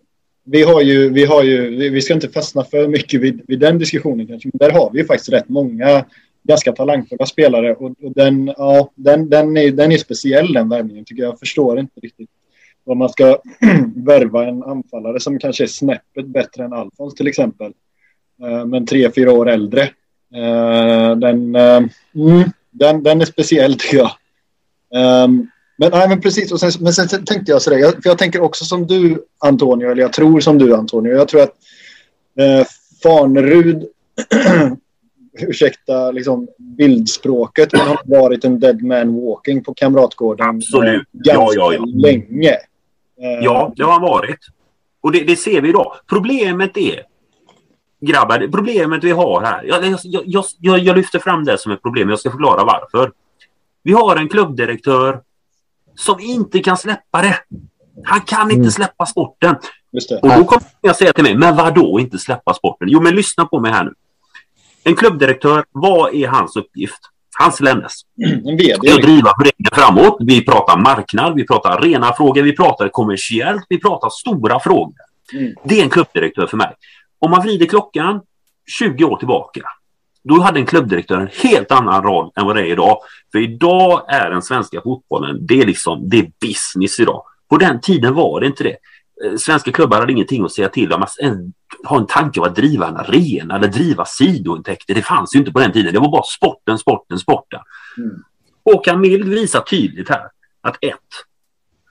vi 0.44 0.62
har 0.62 0.82
ju, 0.82 1.10
vi 1.10 1.24
har 1.24 1.42
ju, 1.42 1.90
vi 1.90 2.00
ska 2.00 2.14
inte 2.14 2.28
fastna 2.28 2.64
för 2.64 2.88
mycket 2.88 3.20
vid, 3.20 3.42
vid 3.48 3.60
den 3.60 3.78
diskussionen 3.78 4.26
kanske, 4.26 4.50
men 4.52 4.68
där 4.68 4.70
har 4.70 4.90
vi 4.92 4.98
ju 4.98 5.06
faktiskt 5.06 5.32
rätt 5.32 5.48
många 5.48 6.04
ganska 6.42 6.72
talangfulla 6.72 7.26
spelare 7.26 7.74
och, 7.74 7.90
och 8.02 8.12
den, 8.14 8.54
ja, 8.56 8.90
den, 8.94 9.28
den, 9.28 9.56
är, 9.56 9.70
den 9.70 9.92
är 9.92 9.98
speciell 9.98 10.52
den 10.52 10.68
värvningen 10.68 11.04
tycker 11.04 11.22
jag. 11.22 11.32
Jag 11.32 11.38
förstår 11.38 11.80
inte 11.80 12.00
riktigt 12.00 12.30
vad 12.84 12.96
man 12.96 13.08
ska 13.08 13.38
värva 13.96 14.48
en 14.48 14.62
anfallare 14.62 15.20
som 15.20 15.38
kanske 15.38 15.64
är 15.64 15.68
snäppet 15.68 16.26
bättre 16.26 16.64
än 16.64 16.72
Alfons 16.72 17.14
till 17.14 17.26
exempel. 17.26 17.72
Eh, 18.42 18.66
men 18.66 18.86
tre, 18.86 19.10
fyra 19.14 19.32
år 19.32 19.48
äldre. 19.50 19.90
Den, 21.20 21.56
uh, 21.56 21.88
mm, 22.14 22.50
den, 22.70 23.02
den 23.02 23.20
är 23.20 23.24
speciell 23.24 23.74
tycker 23.78 23.96
jag. 23.96 24.10
Um, 25.24 25.50
men, 25.76 25.90
nej, 25.90 26.08
men 26.08 26.20
precis, 26.20 26.52
och 26.52 26.60
sen, 26.60 26.70
men 26.80 26.92
sen 26.92 27.08
tänkte 27.08 27.52
jag 27.52 27.62
sådär, 27.62 27.78
jag, 27.78 27.92
för 27.92 28.10
jag 28.10 28.18
tänker 28.18 28.40
också 28.40 28.64
som 28.64 28.86
du 28.86 29.24
Antonio, 29.38 29.90
eller 29.90 30.02
jag 30.02 30.12
tror 30.12 30.40
som 30.40 30.58
du 30.58 30.74
Antonio. 30.74 31.12
Jag 31.12 31.28
tror 31.28 31.42
att 31.42 31.54
uh, 32.40 32.66
Farnerud, 33.02 33.84
ursäkta 35.48 36.10
liksom, 36.10 36.48
bildspråket, 36.58 37.72
men 37.72 37.80
har 37.80 38.00
varit 38.04 38.44
en 38.44 38.60
dead 38.60 38.82
man 38.82 39.24
walking 39.24 39.64
på 39.64 39.74
Kamratgården 39.74 40.48
Absolut. 40.48 41.08
ganska 41.12 41.58
ja, 41.58 41.72
ja, 41.72 41.74
ja. 41.74 41.84
länge. 41.84 42.56
Ja, 43.42 43.72
det 43.76 43.82
har 43.82 43.92
han 43.92 44.02
varit. 44.02 44.38
Och 45.00 45.12
det, 45.12 45.24
det 45.24 45.36
ser 45.36 45.60
vi 45.60 45.68
idag. 45.68 45.92
Problemet 46.08 46.76
är 46.76 47.02
grabbar, 48.00 48.48
problemet 48.52 49.04
vi 49.04 49.10
har 49.10 49.42
här. 49.42 49.64
Jag, 49.64 49.96
jag, 50.04 50.44
jag, 50.58 50.78
jag, 50.78 50.96
lyfter 50.96 51.18
fram 51.18 51.44
det 51.44 51.58
som 51.58 51.72
ett 51.72 51.82
problem. 51.82 52.08
Jag 52.08 52.18
ska 52.18 52.30
förklara 52.30 52.64
varför. 52.64 53.12
Vi 53.82 53.92
har 53.92 54.16
en 54.16 54.28
klubbdirektör 54.28 55.20
som 55.94 56.20
inte 56.20 56.58
kan 56.58 56.76
släppa 56.76 57.22
det. 57.22 57.38
Han 58.04 58.20
kan 58.20 58.50
inte 58.50 58.54
mm. 58.54 58.70
släppa 58.70 59.06
sporten. 59.06 59.56
Och 60.22 60.28
då 60.28 60.44
kommer 60.44 60.62
jag 60.80 60.96
säga 60.96 61.12
till 61.12 61.24
mig, 61.24 61.36
men 61.36 61.56
vad 61.56 61.74
då 61.74 62.00
inte 62.00 62.18
släppa 62.18 62.54
sporten? 62.54 62.88
Jo, 62.90 63.00
men 63.00 63.14
lyssna 63.14 63.44
på 63.44 63.60
mig 63.60 63.72
här 63.72 63.84
nu. 63.84 63.92
En 64.84 64.96
klubbdirektör, 64.96 65.64
vad 65.72 66.14
är 66.14 66.28
hans 66.28 66.56
uppgift? 66.56 67.00
Hans. 67.38 67.60
Mm, 67.60 68.56
det 68.56 68.70
är 68.70 68.74
att 68.74 69.02
driva 69.02 69.34
föreningen 69.36 69.70
framåt. 69.72 70.16
Vi 70.20 70.44
pratar 70.44 70.78
marknad, 70.78 71.34
vi 71.34 71.46
pratar 71.46 71.80
rena 71.80 72.12
frågor, 72.12 72.42
vi 72.42 72.56
pratar 72.56 72.88
kommersiellt, 72.88 73.66
vi 73.68 73.80
pratar 73.80 74.08
stora 74.10 74.60
frågor. 74.60 74.94
Mm. 75.32 75.54
Det 75.64 75.80
är 75.80 75.84
en 75.84 75.90
klubbdirektör 75.90 76.46
för 76.46 76.56
mig. 76.56 76.74
Om 77.20 77.30
man 77.30 77.42
vrider 77.42 77.66
klockan 77.66 78.20
20 78.78 79.04
år 79.04 79.16
tillbaka, 79.16 79.62
då 80.22 80.40
hade 80.40 80.60
en 80.60 80.66
klubbdirektör 80.66 81.18
en 81.18 81.30
helt 81.32 81.70
annan 81.70 82.02
roll 82.02 82.30
än 82.36 82.46
vad 82.46 82.56
det 82.56 82.62
är 82.62 82.72
idag. 82.72 82.98
För 83.32 83.38
idag 83.38 84.04
är 84.08 84.30
den 84.30 84.42
svenska 84.42 84.80
fotbollen, 84.80 85.46
det 85.46 85.60
är 85.60 85.66
liksom, 85.66 86.08
det 86.08 86.18
är 86.18 86.32
business 86.40 87.00
idag. 87.00 87.22
På 87.48 87.56
den 87.56 87.80
tiden 87.80 88.14
var 88.14 88.40
det 88.40 88.46
inte 88.46 88.64
det. 88.64 88.76
Eh, 89.24 89.36
svenska 89.36 89.72
klubbar 89.72 90.00
hade 90.00 90.12
ingenting 90.12 90.44
att 90.44 90.52
säga 90.52 90.68
till 90.68 90.92
om 90.92 91.02
att 91.02 91.14
ha 91.84 91.98
en 91.98 92.06
tanke 92.06 92.40
om 92.40 92.46
att 92.46 92.56
driva 92.56 92.88
en 92.88 92.96
arena 92.96 93.56
eller 93.56 93.68
driva 93.68 94.04
sidointäkter. 94.04 94.94
Det 94.94 95.02
fanns 95.02 95.34
ju 95.34 95.38
inte 95.38 95.52
på 95.52 95.60
den 95.60 95.72
tiden. 95.72 95.92
Det 95.94 96.00
var 96.00 96.10
bara 96.10 96.22
sporten, 96.22 96.78
sporten, 96.78 97.18
sporten. 97.18 97.60
Mm. 97.98 98.22
Håkan 98.64 99.00
Mild 99.00 99.28
visar 99.28 99.60
tydligt 99.60 100.08
här 100.08 100.22
att 100.60 100.76
ett, 100.80 100.94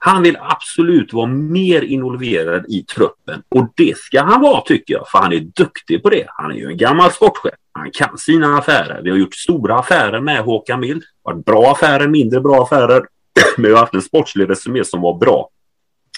han 0.02 0.22
vill 0.22 0.36
absolut 0.40 1.12
vara 1.12 1.26
mer 1.26 1.82
involverad 1.82 2.64
i 2.68 2.82
truppen 2.82 3.42
och 3.48 3.72
det 3.76 3.96
ska 3.96 4.22
han 4.22 4.40
vara 4.40 4.60
tycker 4.60 4.94
jag, 4.94 5.08
för 5.08 5.18
han 5.18 5.32
är 5.32 5.40
duktig 5.40 6.02
på 6.02 6.10
det. 6.10 6.26
Han 6.28 6.50
är 6.50 6.56
ju 6.56 6.66
en 6.66 6.76
gammal 6.76 7.10
sportchef. 7.10 7.54
Han 7.72 7.90
kan 7.90 8.18
sina 8.18 8.58
affärer. 8.58 9.00
Vi 9.02 9.10
har 9.10 9.16
gjort 9.16 9.34
stora 9.34 9.78
affärer 9.78 10.20
med 10.20 10.40
Håkan 10.40 10.80
Mild. 10.80 11.02
Varit 11.22 11.44
bra 11.44 11.72
affärer, 11.72 12.08
mindre 12.08 12.40
bra 12.40 12.62
affärer. 12.62 13.06
Men 13.56 13.66
vi 13.66 13.72
har 13.72 13.80
haft 13.80 13.94
en 13.94 14.02
sportslig 14.02 14.50
resumé 14.50 14.84
som 14.84 15.00
var 15.00 15.18
bra. 15.18 15.48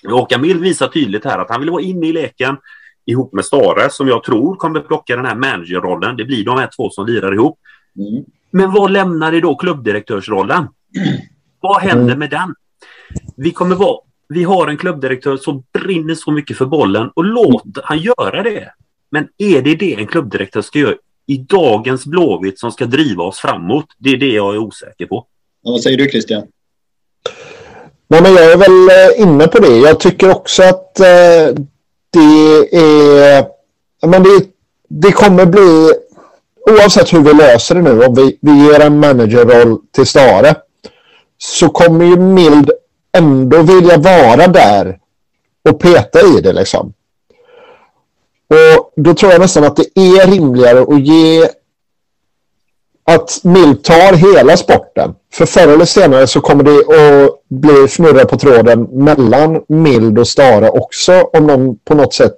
Håkan 0.08 0.40
Mild 0.40 0.60
visar 0.60 0.88
tydligt 0.88 1.24
här 1.24 1.38
att 1.38 1.50
han 1.50 1.60
vill 1.60 1.70
vara 1.70 1.82
inne 1.82 2.06
i 2.06 2.12
leken 2.12 2.56
ihop 3.06 3.32
med 3.32 3.44
Stare 3.44 3.90
som 3.90 4.08
jag 4.08 4.24
tror 4.24 4.56
kommer 4.56 4.80
plocka 4.80 5.16
den 5.16 5.26
här 5.26 5.34
managerrollen. 5.34 6.16
Det 6.16 6.24
blir 6.24 6.44
de 6.44 6.58
här 6.58 6.70
två 6.76 6.90
som 6.90 7.06
lirar 7.06 7.34
ihop. 7.34 7.58
Mm. 7.96 8.24
Men 8.50 8.72
vad 8.72 8.90
lämnar 8.90 9.32
det 9.32 9.40
då 9.40 9.54
klubbdirektörsrollen? 9.54 10.68
Vad 11.60 11.80
händer 11.80 12.04
mm. 12.04 12.18
med 12.18 12.30
den? 12.30 12.54
Vi 13.36 13.50
kommer 13.50 13.76
vara 13.76 13.98
vi 14.34 14.44
har 14.44 14.68
en 14.68 14.76
klubbdirektör 14.76 15.36
som 15.36 15.64
brinner 15.72 16.14
så 16.14 16.30
mycket 16.30 16.56
för 16.56 16.66
bollen 16.66 17.10
och 17.14 17.24
låt 17.24 17.64
han 17.82 17.98
göra 17.98 18.42
det. 18.42 18.72
Men 19.10 19.28
är 19.38 19.62
det 19.62 19.74
det 19.74 19.94
en 19.94 20.06
klubbdirektör 20.06 20.62
ska 20.62 20.78
göra 20.78 20.94
i 21.26 21.36
dagens 21.36 22.06
Blåvitt 22.06 22.58
som 22.58 22.72
ska 22.72 22.86
driva 22.86 23.24
oss 23.24 23.38
framåt? 23.38 23.86
Det 23.98 24.10
är 24.10 24.16
det 24.16 24.32
jag 24.32 24.54
är 24.54 24.58
osäker 24.58 25.06
på. 25.06 25.26
vad 25.62 25.80
säger 25.80 25.98
du 25.98 26.08
Christian? 26.08 26.42
Nej, 28.08 28.22
men 28.22 28.32
jag 28.34 28.52
är 28.52 28.56
väl 28.56 28.88
eh, 28.88 29.22
inne 29.22 29.48
på 29.48 29.58
det. 29.58 29.76
Jag 29.76 30.00
tycker 30.00 30.30
också 30.30 30.62
att 30.62 31.00
eh, 31.00 31.64
det 32.10 32.76
är... 32.76 33.46
Men 34.06 34.22
det, 34.22 34.46
det 34.88 35.12
kommer 35.12 35.46
bli... 35.46 35.92
Oavsett 36.70 37.12
hur 37.12 37.20
vi 37.20 37.32
löser 37.32 37.74
det 37.74 37.82
nu, 37.82 38.04
om 38.04 38.14
vi, 38.14 38.38
vi 38.40 38.66
ger 38.66 38.80
en 38.80 39.00
managerroll 39.00 39.78
till 39.92 40.06
Stare, 40.06 40.54
så 41.42 41.68
kommer 41.68 42.04
ju 42.04 42.16
Mild 42.16 42.70
ändå 43.12 43.62
vilja 43.62 43.98
vara 43.98 44.46
där 44.48 44.98
och 45.68 45.80
peta 45.80 46.20
i 46.20 46.40
det 46.40 46.52
liksom. 46.52 46.92
Och 48.48 48.92
då 48.96 49.14
tror 49.14 49.32
jag 49.32 49.40
nästan 49.40 49.64
att 49.64 49.76
det 49.76 50.00
är 50.00 50.26
rimligare 50.26 50.82
att 50.82 51.00
ge 51.00 51.48
att 53.04 53.40
Mild 53.44 53.84
tar 53.84 54.12
hela 54.12 54.56
sporten. 54.56 55.14
För 55.32 55.46
förr 55.46 55.68
eller 55.68 55.84
senare 55.84 56.26
så 56.26 56.40
kommer 56.40 56.64
det 56.64 56.78
att 56.78 57.30
bli 57.48 57.84
fnurra 57.84 58.24
på 58.24 58.38
tråden 58.38 58.82
mellan 58.82 59.64
Mild 59.68 60.18
och 60.18 60.28
Stare 60.28 60.70
också 60.70 61.12
om 61.12 61.46
de 61.46 61.78
på 61.84 61.94
något 61.94 62.14
sätt 62.14 62.34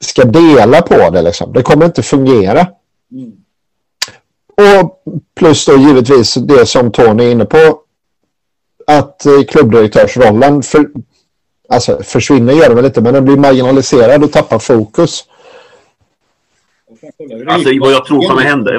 ska 0.00 0.24
dela 0.24 0.82
på 0.82 1.10
det. 1.10 1.22
Liksom. 1.22 1.52
Det 1.52 1.62
kommer 1.62 1.86
inte 1.86 2.02
fungera. 2.02 2.66
Mm. 3.12 3.32
Och 4.56 5.02
plus 5.34 5.66
då 5.66 5.76
givetvis 5.76 6.34
det 6.34 6.66
som 6.66 6.92
Tony 6.92 7.24
är 7.24 7.30
inne 7.30 7.44
på 7.44 7.83
att 8.86 9.26
eh, 9.26 9.42
klubbdirektörsrollen 9.48 10.62
för, 10.62 10.86
alltså, 11.68 12.02
försvinner 12.02 12.52
gör 12.52 12.66
den 12.68 12.76
väl 12.76 12.84
inte, 12.84 13.00
men 13.00 13.14
den 13.14 13.24
blir 13.24 13.36
marginaliserad 13.36 14.24
och 14.24 14.32
tappar 14.32 14.58
fokus. 14.58 15.24
Alltså 17.48 17.70
vad 17.80 17.92
jag 17.92 18.04
tror 18.04 18.28
kommer 18.28 18.42
hända, 18.42 18.70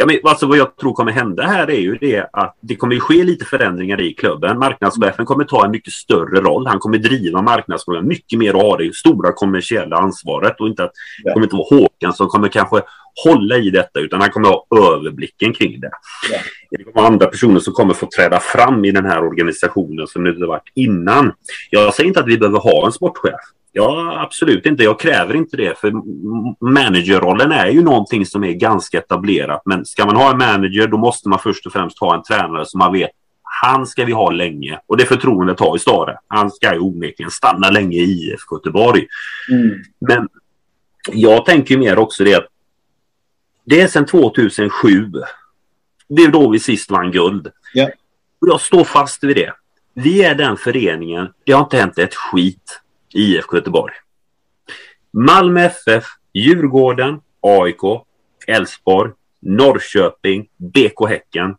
Ja, 0.00 0.06
men 0.06 0.18
alltså 0.24 0.46
vad 0.46 0.58
jag 0.58 0.76
tror 0.76 0.92
kommer 0.92 1.12
hända 1.12 1.42
här 1.42 1.70
är 1.70 1.80
ju 1.80 1.96
det 1.96 2.26
att 2.32 2.56
det 2.60 2.76
kommer 2.76 2.98
ske 2.98 3.24
lite 3.24 3.44
förändringar 3.44 4.00
i 4.00 4.14
klubben. 4.14 4.58
Marknadschefen 4.58 5.26
kommer 5.26 5.44
ta 5.44 5.64
en 5.64 5.70
mycket 5.70 5.92
större 5.92 6.40
roll. 6.40 6.66
Han 6.66 6.78
kommer 6.78 6.98
driva 6.98 7.42
marknadsfrågan 7.42 8.08
mycket 8.08 8.38
mer 8.38 8.56
och 8.56 8.62
ha 8.62 8.76
det 8.76 8.94
stora 8.94 9.32
kommersiella 9.32 9.96
ansvaret 9.96 10.60
och 10.60 10.68
inte 10.68 10.84
att 10.84 10.92
det 11.24 11.32
kommer 11.32 11.46
inte 11.46 11.56
vara 11.56 11.66
Håkan 11.70 12.12
som 12.12 12.28
kommer 12.28 12.48
kanske 12.48 12.82
hålla 13.24 13.56
i 13.56 13.70
detta 13.70 14.00
utan 14.00 14.20
han 14.20 14.30
kommer 14.30 14.48
ha 14.48 14.66
överblicken 14.94 15.52
kring 15.52 15.80
det. 15.80 15.90
Ja. 16.32 16.38
Det 16.70 16.84
kommer 16.84 17.06
andra 17.06 17.26
personer 17.26 17.60
som 17.60 17.72
kommer 17.72 17.94
få 17.94 18.06
träda 18.16 18.40
fram 18.40 18.84
i 18.84 18.90
den 18.90 19.04
här 19.04 19.24
organisationen 19.24 20.06
som 20.06 20.24
det 20.24 20.30
inte 20.30 20.46
varit 20.46 20.72
innan. 20.74 21.32
Jag 21.70 21.94
säger 21.94 22.08
inte 22.08 22.20
att 22.20 22.28
vi 22.28 22.38
behöver 22.38 22.58
ha 22.58 22.86
en 22.86 22.92
sportchef. 22.92 23.40
Ja, 23.72 24.20
absolut 24.20 24.66
inte. 24.66 24.84
Jag 24.84 25.00
kräver 25.00 25.36
inte 25.36 25.56
det. 25.56 25.78
För 25.78 25.92
managerrollen 26.64 27.52
är 27.52 27.66
ju 27.66 27.82
någonting 27.82 28.26
som 28.26 28.44
är 28.44 28.52
ganska 28.52 28.98
etablerat. 28.98 29.62
Men 29.64 29.84
ska 29.84 30.06
man 30.06 30.16
ha 30.16 30.30
en 30.30 30.38
manager 30.38 30.86
då 30.86 30.98
måste 30.98 31.28
man 31.28 31.38
först 31.38 31.66
och 31.66 31.72
främst 31.72 32.00
ha 32.00 32.14
en 32.14 32.22
tränare 32.22 32.66
som 32.66 32.78
man 32.78 32.92
vet 32.92 33.10
han 33.62 33.86
ska 33.86 34.04
vi 34.04 34.12
ha 34.12 34.30
länge 34.30 34.78
och 34.86 34.96
det 34.96 35.06
förtroendet 35.06 35.60
har 35.60 35.74
ju 35.74 35.78
Stare. 35.78 36.18
Han 36.26 36.50
ska 36.50 36.74
ju 36.74 36.80
onekligen 36.80 37.30
stanna 37.30 37.70
länge 37.70 37.96
i 37.96 38.02
IFK 38.02 38.56
Göteborg. 38.56 39.06
Mm. 39.52 39.82
Men 40.00 40.28
jag 41.12 41.46
tänker 41.46 41.78
mer 41.78 41.98
också 41.98 42.24
det 42.24 42.34
att 42.34 42.46
det 43.64 43.80
är 43.80 43.88
sedan 43.88 44.06
2007. 44.06 45.12
Det 46.08 46.22
är 46.22 46.28
då 46.28 46.50
vi 46.50 46.58
sist 46.58 46.90
vann 46.90 47.10
guld. 47.10 47.48
Yeah. 47.74 47.90
Jag 48.40 48.60
står 48.60 48.84
fast 48.84 49.24
vid 49.24 49.36
det. 49.36 49.52
Vi 49.94 50.22
är 50.22 50.34
den 50.34 50.56
föreningen. 50.56 51.28
Det 51.44 51.52
har 51.52 51.60
inte 51.60 51.76
hänt 51.76 51.98
ett 51.98 52.14
skit 52.14 52.80
IFK 53.14 53.56
Göteborg. 53.56 53.92
Malmö 55.12 55.60
FF, 55.60 56.04
Djurgården, 56.34 57.20
AIK, 57.40 58.04
Elfsborg, 58.46 59.12
Norrköping, 59.42 60.46
BK 60.56 61.08
Häcken. 61.08 61.56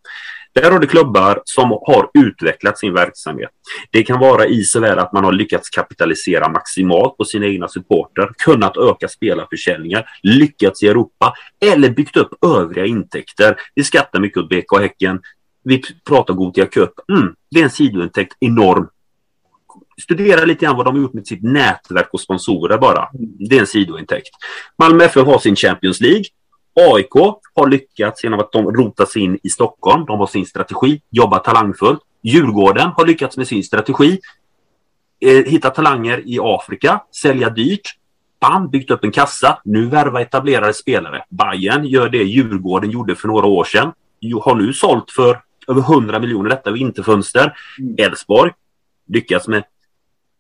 Där 0.54 0.72
har 0.72 0.80
du 0.80 0.88
klubbar 0.88 1.42
som 1.46 1.72
har 1.72 2.10
utvecklat 2.14 2.80
sin 2.80 2.94
verksamhet. 2.94 3.50
Det 3.92 4.04
kan 4.04 4.20
vara 4.20 4.46
i 4.46 4.64
såväl 4.64 5.00
att 5.00 5.14
man 5.14 5.24
har 5.24 5.32
lyckats 5.32 5.70
kapitalisera 5.70 6.50
maximalt 6.50 7.18
på 7.18 7.26
sina 7.26 7.46
egna 7.46 7.68
supporter, 7.68 8.30
kunnat 8.38 8.78
öka 8.78 9.08
spelarförsäljningar, 9.08 10.10
lyckats 10.24 10.84
i 10.84 10.88
Europa 10.88 11.34
eller 11.66 11.90
byggt 11.90 12.18
upp 12.18 12.46
övriga 12.46 12.86
intäkter. 12.86 13.56
Vi 13.76 13.84
skattar 13.84 14.20
mycket 14.20 14.38
åt 14.38 14.50
BK 14.50 14.80
Häcken. 14.80 15.22
Vi 15.64 15.82
pratar 16.08 16.34
Gothia 16.34 16.66
Cup. 16.66 16.94
Mm, 17.10 17.36
det 17.52 17.60
är 17.60 17.64
en 17.64 17.70
sidointäkt 17.70 18.38
enorm 18.40 18.90
studera 20.02 20.46
lite 20.46 20.66
grann 20.66 20.78
vad 20.78 20.86
de 20.86 20.96
har 20.96 21.02
gjort 21.02 21.14
med 21.14 21.28
sitt 21.28 21.44
nätverk 21.44 22.10
och 22.14 22.22
sponsorer 22.22 22.78
bara. 22.78 23.10
Det 23.50 23.56
är 23.56 23.60
en 23.60 23.68
sidointäkt. 23.68 24.30
Malmö 24.78 25.04
FF 25.04 25.26
har 25.26 25.40
sin 25.40 25.56
Champions 25.56 26.02
League. 26.02 26.24
AIK 26.76 27.14
har 27.56 27.68
lyckats 27.68 28.24
genom 28.24 28.40
att 28.40 28.52
de 28.52 28.72
rotat 28.72 29.10
sig 29.10 29.22
in 29.22 29.40
i 29.44 29.50
Stockholm. 29.50 30.06
De 30.06 30.20
har 30.20 30.28
sin 30.28 30.46
strategi, 30.46 31.02
jobbar 31.10 31.40
talangfullt. 31.40 32.00
Djurgården 32.24 32.92
har 32.98 33.06
lyckats 33.06 33.38
med 33.38 33.48
sin 33.48 33.64
strategi. 33.64 34.20
Eh, 35.22 35.46
hitta 35.46 35.70
talanger 35.70 36.22
i 36.26 36.40
Afrika, 36.42 37.02
sälja 37.22 37.50
dyrt. 37.50 37.98
Bam, 38.42 38.70
byggt 38.70 38.92
upp 38.92 39.04
en 39.04 39.12
kassa. 39.12 39.62
Nu 39.64 39.86
värva 39.86 40.22
etablerade 40.22 40.74
spelare. 40.74 41.24
Bayern 41.30 41.86
gör 41.86 42.10
det 42.10 42.24
Djurgården 42.24 42.92
gjorde 42.92 43.16
för 43.16 43.28
några 43.28 43.46
år 43.46 43.64
sedan. 43.64 43.92
Har 44.42 44.56
nu 44.56 44.74
sålt 44.74 45.12
för 45.12 45.42
över 45.68 45.82
100 45.82 46.20
miljoner 46.20 46.50
detta 46.50 46.72
vinterfönster. 46.72 47.54
Mm. 47.80 47.96
Elfsborg 47.98 48.52
lyckas 49.08 49.48
med 49.48 49.64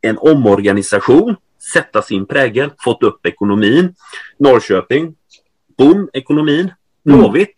en 0.01 0.17
omorganisation, 0.17 1.35
sätta 1.73 2.01
sin 2.01 2.25
prägel, 2.25 2.69
fått 2.79 3.03
upp 3.03 3.25
ekonomin. 3.25 3.95
Norrköping, 4.39 5.15
boom, 5.77 6.09
ekonomin. 6.13 6.73
Blåvitt, 7.05 7.55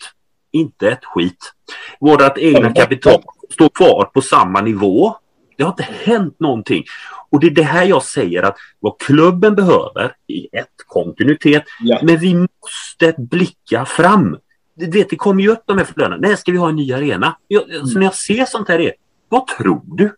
mm. 0.53 0.67
inte 0.67 0.89
ett 0.89 1.05
skit. 1.05 1.53
Vårt 2.00 2.38
egna 2.38 2.73
kapital 2.73 3.23
står 3.53 3.69
kvar 3.69 4.05
på 4.13 4.21
samma 4.21 4.62
nivå. 4.62 5.15
Det 5.57 5.63
har 5.63 5.71
inte 5.71 5.88
hänt 6.03 6.39
någonting. 6.39 6.83
Och 7.29 7.39
det 7.39 7.47
är 7.47 7.51
det 7.51 7.63
här 7.63 7.85
jag 7.85 8.03
säger 8.03 8.43
att 8.43 8.57
vad 8.79 9.00
klubben 9.00 9.55
behöver 9.55 10.15
i 10.27 10.47
ett 10.57 10.67
kontinuitet. 10.88 11.63
Ja. 11.79 12.00
Men 12.03 12.17
vi 12.17 12.35
måste 12.35 13.15
blicka 13.17 13.85
fram. 13.85 14.38
Du 14.75 14.89
vet, 14.89 15.09
det 15.09 15.15
kommer 15.15 15.43
ju 15.43 15.50
upp 15.50 15.63
de 15.65 15.77
här 15.77 15.85
flödena. 15.85 16.17
När 16.17 16.35
ska 16.35 16.51
vi 16.51 16.57
ha 16.57 16.69
en 16.69 16.75
ny 16.75 16.93
arena? 16.93 17.38
Jag, 17.47 17.69
mm. 17.69 17.85
Så 17.85 18.00
när 18.00 18.05
jag 18.05 18.15
ser 18.15 18.45
sånt 18.45 18.67
här, 18.67 18.79
är, 18.79 18.93
vad 19.29 19.47
tror 19.47 19.81
du? 19.85 20.15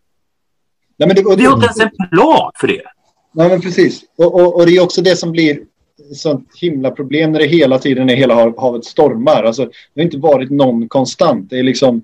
Nej, 0.98 1.08
men 1.08 1.16
det, 1.16 1.36
vi 1.38 1.46
har 1.46 1.54
inte 1.54 1.66
ens 1.66 1.80
en 1.80 2.10
plan 2.12 2.52
för 2.56 2.68
det. 2.68 2.82
Nej, 3.34 3.50
men 3.50 3.62
precis. 3.62 4.04
Och, 4.18 4.36
och, 4.36 4.56
och, 4.56 4.66
det 4.66 4.78
är 4.78 4.84
också 4.84 5.02
det 5.02 5.16
som 5.16 5.32
blir 5.32 5.60
sånt 6.14 6.50
himla 6.56 6.92
problem 6.92 7.32
när 7.32 7.40
det 7.40 7.46
hela 7.46 7.80
tiden 7.80 8.10
är 8.10 8.16
hela 8.16 8.36
havet 8.36 8.86
stormar. 8.86 9.44
Alltså, 9.44 9.66
det 9.66 10.02
har 10.02 10.06
inte 10.06 10.18
varit 10.18 10.50
någon 10.50 10.88
konstant. 10.88 11.50
Det 11.50 11.60
är 11.60 11.64
liksom 11.64 12.04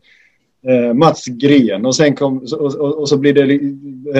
eh, 0.68 0.94
Mats 0.94 1.26
Gren 1.26 1.86
och 1.86 1.96
sen 1.96 2.16
kom, 2.16 2.38
och, 2.38 2.76
och, 2.76 3.00
och 3.00 3.10
så 3.10 3.18
blir 3.18 3.34
det 3.34 3.42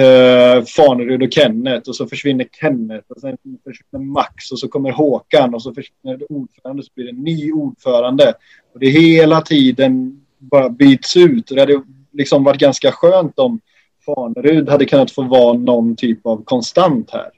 eh, 0.00 0.64
Fanerud 0.64 1.22
och 1.22 1.32
Kenneth 1.32 1.88
och 1.88 1.96
så 1.96 2.06
försvinner 2.06 2.46
Kenneth 2.60 3.04
och 3.08 3.20
sen 3.20 3.36
försvinner 3.64 4.04
Max 4.04 4.52
och 4.52 4.58
så 4.58 4.68
kommer 4.68 4.90
Håkan 4.90 5.54
och 5.54 5.62
så 5.62 5.74
försvinner 5.74 6.32
ordförande 6.32 6.80
och 6.80 6.84
så 6.84 6.92
blir 6.94 7.04
det 7.04 7.10
en 7.10 7.22
ny 7.22 7.52
ordförande. 7.52 8.34
Och 8.74 8.80
det 8.80 8.88
hela 8.88 9.40
tiden 9.40 10.20
bara 10.38 10.68
byts 10.68 11.16
ut 11.16 11.50
och 11.50 11.56
det 11.56 11.62
hade 11.62 11.82
liksom 12.12 12.44
varit 12.44 12.60
ganska 12.60 12.92
skönt 12.92 13.38
om 13.38 13.60
Farnerud 14.06 14.68
hade 14.68 14.86
kunnat 14.86 15.10
få 15.10 15.22
vara 15.22 15.52
någon 15.52 15.96
typ 15.96 16.26
av 16.26 16.44
konstant 16.44 17.10
här. 17.10 17.30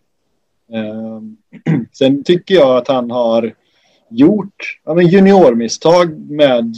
Ehm, 0.73 1.37
sen 1.92 2.25
tycker 2.25 2.54
jag 2.54 2.76
att 2.76 2.88
han 2.88 3.11
har 3.11 3.54
gjort 4.11 4.80
ja, 4.85 4.94
men 4.94 5.06
juniormisstag 5.06 6.30
med 6.30 6.75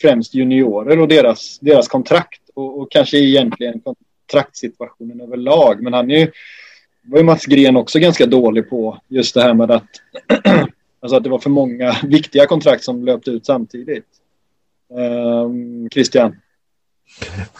främst 0.00 0.34
juniorer 0.34 1.00
och 1.00 1.08
deras, 1.08 1.58
deras 1.58 1.88
kontrakt 1.88 2.42
och, 2.54 2.80
och 2.80 2.90
kanske 2.90 3.18
egentligen 3.18 3.80
kontraktsituationen 3.80 5.20
överlag. 5.20 5.82
Men 5.82 5.92
han 5.92 6.10
är 6.10 6.18
ju, 6.18 6.30
var 7.02 7.18
ju 7.18 7.24
Mats 7.24 7.46
Gren 7.46 7.76
också 7.76 7.98
ganska 7.98 8.26
dålig 8.26 8.70
på 8.70 8.98
just 9.08 9.34
det 9.34 9.42
här 9.42 9.54
med 9.54 9.70
att, 9.70 9.88
alltså 11.00 11.16
att 11.16 11.24
det 11.24 11.30
var 11.30 11.38
för 11.38 11.50
många 11.50 11.96
viktiga 12.02 12.46
kontrakt 12.46 12.84
som 12.84 13.04
löpte 13.04 13.30
ut 13.30 13.46
samtidigt. 13.46 14.06
Um, 14.90 15.90
Christian? 15.90 16.36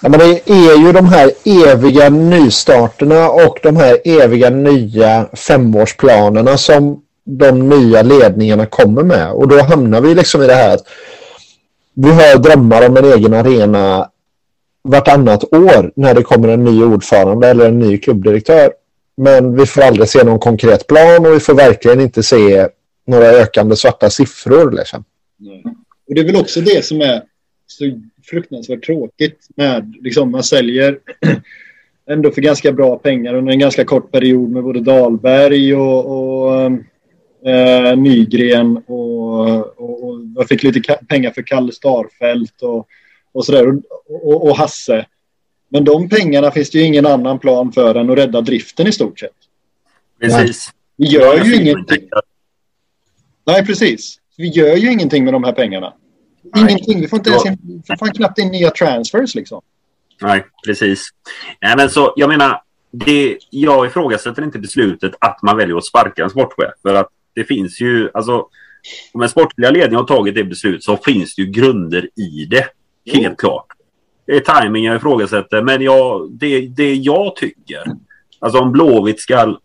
Ja, 0.00 0.08
men 0.08 0.18
det 0.18 0.50
är 0.50 0.86
ju 0.86 0.92
de 0.92 1.06
här 1.06 1.30
eviga 1.44 2.08
nystarterna 2.08 3.30
och 3.30 3.58
de 3.62 3.76
här 3.76 3.98
eviga 4.04 4.50
nya 4.50 5.28
femårsplanerna 5.32 6.56
som 6.56 7.02
de 7.24 7.68
nya 7.68 8.02
ledningarna 8.02 8.66
kommer 8.66 9.02
med. 9.02 9.32
Och 9.32 9.48
då 9.48 9.62
hamnar 9.62 10.00
vi 10.00 10.14
liksom 10.14 10.42
i 10.42 10.46
det 10.46 10.54
här 10.54 10.74
att 10.74 10.86
vi 11.94 12.10
har 12.10 12.38
drömmar 12.38 12.86
om 12.88 12.96
en 12.96 13.04
egen 13.04 13.34
arena 13.34 14.10
vartannat 14.84 15.44
år 15.44 15.92
när 15.96 16.14
det 16.14 16.22
kommer 16.22 16.48
en 16.48 16.64
ny 16.64 16.84
ordförande 16.84 17.48
eller 17.48 17.68
en 17.68 17.78
ny 17.78 17.98
klubbdirektör. 17.98 18.72
Men 19.16 19.56
vi 19.56 19.66
får 19.66 19.82
aldrig 19.82 20.08
se 20.08 20.24
någon 20.24 20.38
konkret 20.38 20.86
plan 20.86 21.26
och 21.26 21.34
vi 21.34 21.40
får 21.40 21.54
verkligen 21.54 22.00
inte 22.00 22.22
se 22.22 22.68
några 23.06 23.26
ökande 23.26 23.76
svarta 23.76 24.10
siffror. 24.10 24.70
Liksom. 24.70 25.04
Och 26.08 26.14
det 26.14 26.20
är 26.20 26.24
väl 26.24 26.36
också 26.36 26.60
det 26.60 26.84
som 26.84 27.00
är 27.00 27.22
så 27.66 27.84
fruktansvärt 28.24 28.86
tråkigt 28.86 29.48
med, 29.56 29.94
liksom 30.00 30.30
man 30.30 30.42
säljer 30.42 30.98
ändå 32.10 32.30
för 32.30 32.40
ganska 32.40 32.72
bra 32.72 32.98
pengar 32.98 33.34
under 33.34 33.52
en 33.52 33.58
ganska 33.58 33.84
kort 33.84 34.12
period 34.12 34.50
med 34.50 34.62
både 34.62 34.80
Dahlberg 34.80 35.74
och, 35.74 36.06
och 36.06 36.62
eh, 37.48 37.96
Nygren 37.96 38.76
och, 38.76 39.80
och, 39.80 40.08
och 40.08 40.20
jag 40.36 40.48
fick 40.48 40.62
lite 40.62 40.96
pengar 41.08 41.30
för 41.30 41.42
Kalle 41.42 41.72
Starfelt 41.72 42.62
och, 42.62 42.88
och 43.32 43.44
sådär 43.44 43.80
och, 44.08 44.48
och, 44.48 44.56
Hasse. 44.56 45.06
Men 45.68 45.84
de 45.84 46.08
pengarna 46.08 46.50
finns 46.50 46.70
det 46.70 46.78
ju 46.78 46.84
ingen 46.84 47.06
annan 47.06 47.38
plan 47.38 47.72
för 47.72 47.94
än 47.94 48.10
att 48.10 48.18
rädda 48.18 48.40
driften 48.40 48.86
i 48.86 48.92
stort 48.92 49.20
sett. 49.20 49.30
Precis. 50.20 50.70
Vi 50.96 51.06
gör 51.06 51.44
ju 51.44 51.54
ingenting. 51.54 52.08
Nej, 53.46 53.66
precis. 53.66 54.18
Vi 54.36 54.48
gör 54.48 54.76
ju 54.76 54.92
ingenting 54.92 55.24
med 55.24 55.32
de 55.32 55.44
här 55.44 55.52
pengarna. 55.52 55.94
Ingenting. 56.56 57.00
Vi 57.00 57.08
får 57.08 57.16
inte 57.16 57.30
ens 57.30 57.46
in, 57.46 57.82
får 57.86 57.96
fan 57.96 58.12
knappt 58.12 58.38
in 58.38 58.48
nya 58.48 58.70
transfers 58.70 59.34
liksom. 59.34 59.62
Nej, 60.20 60.44
precis. 60.66 61.08
Nej, 61.62 61.76
men 61.76 61.90
så, 61.90 62.12
jag 62.16 62.28
menar, 62.28 62.62
det, 62.90 63.38
jag 63.50 63.86
ifrågasätter 63.86 64.42
inte 64.42 64.58
beslutet 64.58 65.12
att 65.18 65.42
man 65.42 65.56
väljer 65.56 65.76
att 65.76 65.84
sparka 65.84 66.24
en 66.24 66.30
sportchef. 66.30 66.72
För 66.82 66.94
att 66.94 67.08
det 67.34 67.44
finns 67.44 67.80
ju, 67.80 68.10
alltså, 68.14 68.46
om 69.12 69.22
en 69.22 69.28
sportliga 69.28 69.70
ledning 69.70 69.96
har 69.96 70.04
tagit 70.04 70.34
det 70.34 70.44
beslutet 70.44 70.82
så 70.82 70.96
finns 70.96 71.34
det 71.34 71.42
ju 71.42 71.50
grunder 71.50 72.08
i 72.16 72.44
det. 72.44 72.66
Helt 73.06 73.26
mm. 73.26 73.36
klart. 73.36 73.66
Det 74.26 74.36
är 74.36 74.40
tajming 74.40 74.84
jag 74.84 74.96
ifrågasätter, 74.96 75.62
men 75.62 75.82
jag, 75.82 76.30
det, 76.32 76.60
det 76.60 76.94
jag 76.94 77.36
tycker, 77.36 77.84
alltså 78.38 78.58
om 78.58 78.72
Blåvitt 78.72 79.20
ska 79.20 79.58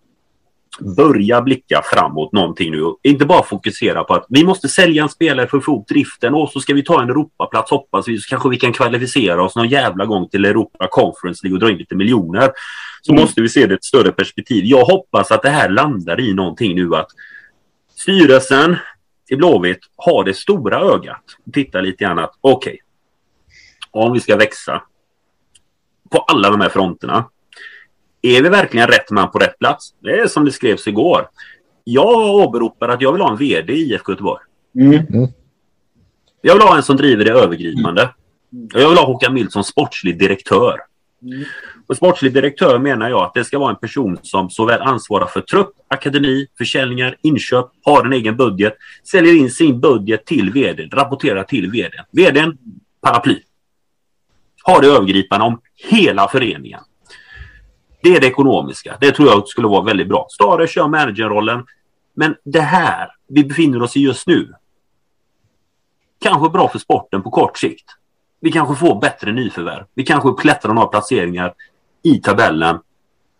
börja 0.79 1.41
blicka 1.41 1.81
framåt 1.85 2.31
någonting 2.31 2.71
nu. 2.71 2.83
Inte 3.03 3.25
bara 3.25 3.43
fokusera 3.43 4.03
på 4.03 4.13
att 4.13 4.25
vi 4.29 4.45
måste 4.45 4.69
sälja 4.69 5.03
en 5.03 5.09
spelare 5.09 5.47
för 5.47 5.57
att 5.57 5.65
få 5.65 5.71
ihop 5.71 5.87
driften 5.87 6.33
och 6.33 6.49
så 6.49 6.59
ska 6.59 6.73
vi 6.73 6.83
ta 6.83 7.01
en 7.01 7.09
Europaplats 7.09 7.71
hoppas 7.71 8.07
vi 8.07 8.17
så 8.17 8.29
kanske 8.29 8.49
vi 8.49 8.57
kan 8.57 8.73
kvalificera 8.73 9.43
oss 9.43 9.55
någon 9.55 9.69
jävla 9.69 10.05
gång 10.05 10.29
till 10.29 10.45
Europa 10.45 10.87
Conference 10.87 11.39
League 11.43 11.55
och 11.55 11.59
dra 11.59 11.71
in 11.71 11.77
lite 11.77 11.95
miljoner. 11.95 12.51
Så 13.01 13.11
mm. 13.11 13.21
måste 13.21 13.41
vi 13.41 13.49
se 13.49 13.65
det 13.65 13.73
i 13.73 13.75
ett 13.75 13.83
större 13.83 14.11
perspektiv. 14.11 14.65
Jag 14.65 14.85
hoppas 14.85 15.31
att 15.31 15.41
det 15.41 15.49
här 15.49 15.69
landar 15.69 16.19
i 16.19 16.33
någonting 16.33 16.75
nu 16.75 16.95
att 16.95 17.07
styrelsen 17.95 18.75
i 19.29 19.35
Blåvitt 19.35 19.79
har 19.95 20.23
det 20.23 20.33
stora 20.33 20.79
ögat. 20.79 21.23
Titta 21.53 21.81
lite 21.81 22.03
grann 22.03 22.19
att 22.19 22.33
okej, 22.41 22.69
okay, 22.71 22.79
om 23.91 24.13
vi 24.13 24.19
ska 24.19 24.35
växa 24.35 24.81
på 26.11 26.17
alla 26.17 26.49
de 26.49 26.61
här 26.61 26.69
fronterna 26.69 27.25
är 28.21 28.41
vi 28.41 28.49
verkligen 28.49 28.87
rätt 28.87 29.11
man 29.11 29.31
på 29.31 29.39
rätt 29.39 29.59
plats? 29.59 29.93
Det 29.99 30.19
är 30.19 30.27
som 30.27 30.45
det 30.45 30.51
skrevs 30.51 30.87
igår. 30.87 31.29
Jag 31.83 32.35
åberopar 32.35 32.89
att 32.89 33.01
jag 33.01 33.11
vill 33.11 33.21
ha 33.21 33.31
en 33.31 33.37
VD 33.37 33.73
i 33.73 33.93
IFK 33.93 34.11
Göteborg. 34.11 34.41
Mm. 34.75 34.93
mm. 34.93 35.29
Jag 36.41 36.53
vill 36.53 36.63
ha 36.63 36.75
en 36.77 36.83
som 36.83 36.97
driver 36.97 37.25
det 37.25 37.31
övergripande. 37.31 38.01
Mm. 38.01 38.67
Jag 38.73 38.89
vill 38.89 38.97
ha 38.97 39.05
Håkan 39.05 39.33
Mild 39.33 39.51
som 39.51 39.63
sportslig 39.63 40.19
direktör. 40.19 40.79
Mm. 41.21 41.43
Och 41.87 41.97
sportslig 41.97 42.33
direktör 42.33 42.79
menar 42.79 43.09
jag 43.09 43.21
att 43.23 43.33
det 43.33 43.43
ska 43.43 43.59
vara 43.59 43.69
en 43.69 43.75
person 43.75 44.17
som 44.21 44.49
såväl 44.49 44.81
ansvarar 44.81 45.25
för 45.25 45.41
trupp, 45.41 45.71
akademi, 45.87 46.47
försäljningar, 46.57 47.17
inköp, 47.21 47.65
har 47.83 48.05
en 48.05 48.13
egen 48.13 48.37
budget, 48.37 48.77
säljer 49.03 49.33
in 49.33 49.51
sin 49.51 49.79
budget 49.79 50.25
till 50.25 50.51
vd, 50.51 50.89
rapporterar 50.91 51.43
till 51.43 51.71
vd. 51.71 51.97
Vdn, 52.11 52.57
paraply. 53.01 53.39
Har 54.63 54.81
det 54.81 54.87
övergripande 54.87 55.45
om 55.45 55.61
hela 55.89 56.27
föreningen. 56.27 56.79
Det 58.01 58.15
är 58.15 58.21
det 58.21 58.27
ekonomiska. 58.27 58.97
Det 59.01 59.11
tror 59.11 59.27
jag 59.27 59.47
skulle 59.47 59.67
vara 59.67 59.83
väldigt 59.83 60.07
bra. 60.07 60.27
Stare 60.29 60.67
kör 60.67 60.87
managerrollen. 60.87 61.65
Men 62.13 62.35
det 62.43 62.61
här 62.61 63.11
vi 63.27 63.43
befinner 63.43 63.81
oss 63.81 63.97
i 63.97 63.99
just 63.99 64.27
nu. 64.27 64.53
Kanske 66.19 66.49
bra 66.49 66.69
för 66.69 66.79
sporten 66.79 67.23
på 67.23 67.31
kort 67.31 67.57
sikt. 67.57 67.85
Vi 68.39 68.51
kanske 68.51 68.75
får 68.75 69.01
bättre 69.01 69.31
nyförvärv. 69.31 69.85
Vi 69.93 70.03
kanske 70.03 70.33
klättrar 70.41 70.73
några 70.73 70.87
placeringar 70.87 71.53
i 72.03 72.17
tabellen. 72.17 72.79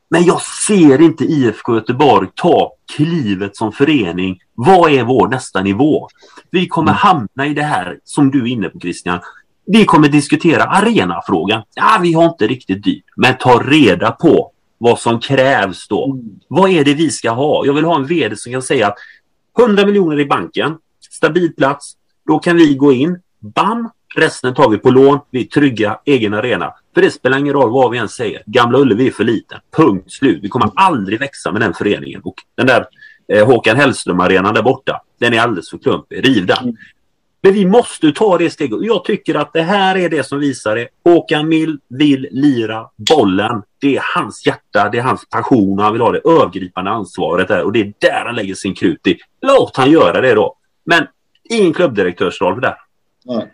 Men 0.09 0.23
jag 0.23 0.41
ser 0.41 1.01
inte 1.01 1.23
IFK 1.23 1.75
Göteborg 1.75 2.27
ta 2.35 2.73
klivet 2.95 3.57
som 3.57 3.71
förening. 3.71 4.39
Vad 4.55 4.91
är 4.91 5.03
vår 5.03 5.27
nästa 5.27 5.61
nivå? 5.61 6.07
Vi 6.51 6.67
kommer 6.67 6.91
mm. 6.91 6.97
hamna 6.99 7.45
i 7.47 7.53
det 7.53 7.63
här 7.63 7.99
som 8.03 8.31
du 8.31 8.41
är 8.41 8.47
inne 8.47 8.69
på 8.69 8.79
Christian. 8.79 9.19
Vi 9.67 9.85
kommer 9.85 10.09
diskutera 10.09 10.63
arenafrågan. 10.63 11.63
Ja, 11.75 11.99
vi 12.01 12.13
har 12.13 12.25
inte 12.25 12.47
riktigt 12.47 12.83
dyrt. 12.83 13.03
Men 13.15 13.37
ta 13.37 13.59
reda 13.59 14.11
på 14.11 14.51
vad 14.77 14.99
som 14.99 15.19
krävs 15.19 15.87
då. 15.87 16.05
Mm. 16.05 16.39
Vad 16.47 16.69
är 16.69 16.85
det 16.85 16.93
vi 16.93 17.09
ska 17.09 17.31
ha? 17.31 17.65
Jag 17.65 17.73
vill 17.73 17.85
ha 17.85 17.95
en 17.95 18.05
vd 18.05 18.35
som 18.35 18.51
kan 18.51 18.61
säga 18.61 18.87
att 18.87 18.97
100 19.59 19.85
miljoner 19.85 20.19
i 20.19 20.25
banken, 20.25 20.77
stabil 21.09 21.55
plats, 21.55 21.93
då 22.27 22.39
kan 22.39 22.57
vi 22.57 22.75
gå 22.75 22.93
in, 22.93 23.19
bam, 23.39 23.89
resten 24.15 24.53
tar 24.53 24.69
vi 24.69 24.77
på 24.77 24.89
lån, 24.89 25.19
vi 25.31 25.41
är 25.41 25.45
trygga, 25.45 25.99
egen 26.05 26.33
arena. 26.33 26.73
För 26.93 27.01
det 27.01 27.11
spelar 27.11 27.37
ingen 27.37 27.53
roll 27.53 27.71
vad 27.71 27.91
vi 27.91 27.97
än 27.97 28.09
säger. 28.09 28.43
Gamla 28.45 28.79
Ullevi 28.79 29.07
är 29.07 29.11
för 29.11 29.23
liten. 29.23 29.59
Punkt 29.77 30.11
slut. 30.11 30.39
Vi 30.41 30.49
kommer 30.49 30.71
aldrig 30.75 31.19
växa 31.19 31.51
med 31.51 31.61
den 31.61 31.73
föreningen. 31.73 32.21
Och 32.23 32.35
den 32.55 32.67
där 32.67 32.85
eh, 33.33 33.45
Håkan 33.45 33.77
Hellström-arenan 33.77 34.53
där 34.53 34.61
borta, 34.61 35.01
den 35.19 35.33
är 35.33 35.39
alldeles 35.39 35.69
för 35.69 35.77
klumpig. 35.77 36.25
Riv 36.25 36.45
den. 36.45 36.77
Men 37.41 37.53
vi 37.53 37.65
måste 37.65 38.11
ta 38.11 38.37
det 38.37 38.49
steget. 38.49 38.79
Jag 38.81 39.03
tycker 39.03 39.35
att 39.35 39.53
det 39.53 39.61
här 39.61 39.97
är 39.97 40.09
det 40.09 40.23
som 40.23 40.39
visar 40.39 40.75
det. 40.75 40.87
Håkan 41.03 41.49
Mild 41.49 41.79
vill 41.89 42.27
lira 42.31 42.85
bollen. 42.95 43.63
Det 43.81 43.95
är 43.95 44.01
hans 44.15 44.45
hjärta, 44.45 44.89
det 44.89 44.97
är 44.97 45.01
hans 45.01 45.29
passion 45.29 45.79
och 45.79 45.83
han 45.83 45.93
vill 45.93 46.01
ha 46.01 46.11
det 46.11 46.21
övergripande 46.25 46.91
ansvaret 46.91 47.47
där. 47.47 47.63
Och 47.63 47.71
det 47.71 47.79
är 47.79 47.93
där 47.99 48.23
han 48.25 48.35
lägger 48.35 48.55
sin 48.55 48.75
krut 48.75 49.07
i. 49.07 49.17
Låt 49.41 49.77
han 49.77 49.91
göra 49.91 50.21
det 50.21 50.33
då. 50.33 50.55
Men 50.85 51.07
ingen 51.49 51.73
klubbdirektörsroll 51.73 52.61
där. 52.61 52.75
Nej. 53.25 53.53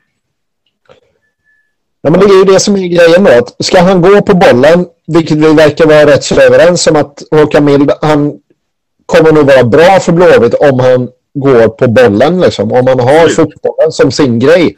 Ja, 2.02 2.10
men 2.10 2.20
det 2.20 2.26
är 2.26 2.38
ju 2.38 2.44
det 2.44 2.60
som 2.60 2.76
är 2.76 2.88
grejen 2.88 3.24
då. 3.24 3.32
Att 3.32 3.66
ska 3.66 3.82
han 3.82 4.02
gå 4.02 4.22
på 4.22 4.36
bollen, 4.36 4.86
vilket 5.08 5.38
vi 5.38 5.54
verkar 5.54 5.86
vara 5.86 6.06
rätt 6.06 6.24
så 6.24 6.42
överens 6.42 6.88
om 6.88 6.96
att 6.96 7.24
Håkan 7.32 7.66
Mild, 7.66 7.92
han 8.02 8.40
kommer 9.06 9.32
nog 9.32 9.46
vara 9.46 9.64
bra 9.64 10.00
för 10.00 10.12
Blåvitt 10.12 10.54
om 10.54 10.80
han 10.80 11.10
går 11.34 11.68
på 11.68 11.88
bollen. 11.88 12.42
Liksom. 12.42 12.72
Om 12.72 12.86
man 12.86 13.00
har 13.00 13.30
fotbollen 13.30 13.92
som 13.92 14.12
sin 14.12 14.40
grej, 14.40 14.78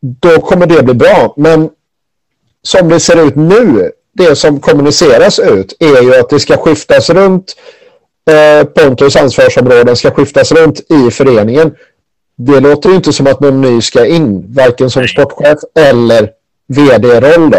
då 0.00 0.40
kommer 0.40 0.66
det 0.66 0.82
bli 0.82 0.94
bra. 0.94 1.34
Men 1.36 1.70
som 2.62 2.88
det 2.88 3.00
ser 3.00 3.26
ut 3.26 3.36
nu, 3.36 3.90
det 4.12 4.36
som 4.36 4.60
kommuniceras 4.60 5.38
ut 5.38 5.76
är 5.80 6.02
ju 6.02 6.14
att 6.14 6.30
det 6.30 6.40
ska 6.40 6.56
skiftas 6.56 7.10
runt 7.10 7.56
eh, 8.30 8.66
Pontus 8.66 9.16
ansvarsområden 9.16 9.96
ska 9.96 10.10
skiftas 10.10 10.52
runt 10.52 10.80
i 10.90 11.10
föreningen. 11.10 11.74
Det 12.36 12.60
låter 12.60 12.88
ju 12.88 12.94
inte 12.94 13.12
som 13.12 13.26
att 13.26 13.40
någon 13.40 13.60
ny 13.60 13.80
ska 13.80 14.06
in, 14.06 14.54
varken 14.54 14.90
som 14.90 15.08
sportchef 15.08 15.58
eller 15.74 16.30
vd-roll. 16.68 17.52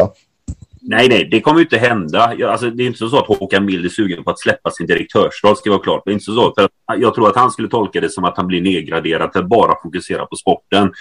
Nej, 0.84 1.10
nej, 1.10 1.28
det 1.32 1.42
kommer 1.42 1.60
ju 1.60 1.66
inte 1.66 1.78
hända. 1.78 2.36
Alltså, 2.48 2.70
det 2.70 2.84
är 2.84 2.88
inte 2.88 3.10
så 3.10 3.18
att 3.18 3.28
Håkan 3.28 3.66
Mild 3.66 3.86
är 3.86 3.90
sugen 3.90 4.24
på 4.24 4.32
att 4.32 4.40
släppa 4.40 4.72
sin 4.72 4.88
direktörsroll, 4.88 5.58
ska 5.58 5.70
vara 5.70 5.82
klart. 5.82 6.02
Det 6.06 6.12
är 6.12 6.14
inte 6.14 6.26
så. 6.26 6.54
För 6.54 6.70
jag 6.98 7.16
tror 7.16 7.30
att 7.30 7.36
han 7.36 7.52
skulle 7.52 7.68
tolka 7.68 8.02
det 8.02 8.10
som 8.10 8.24
att 8.24 8.38
han 8.38 8.48
blir 8.48 8.62
nedgraderad 8.62 9.32
till 9.32 9.42
att 9.42 9.48
bara 9.48 9.76
fokusera 9.84 10.26
på 10.26 10.36
sporten. 10.36 10.92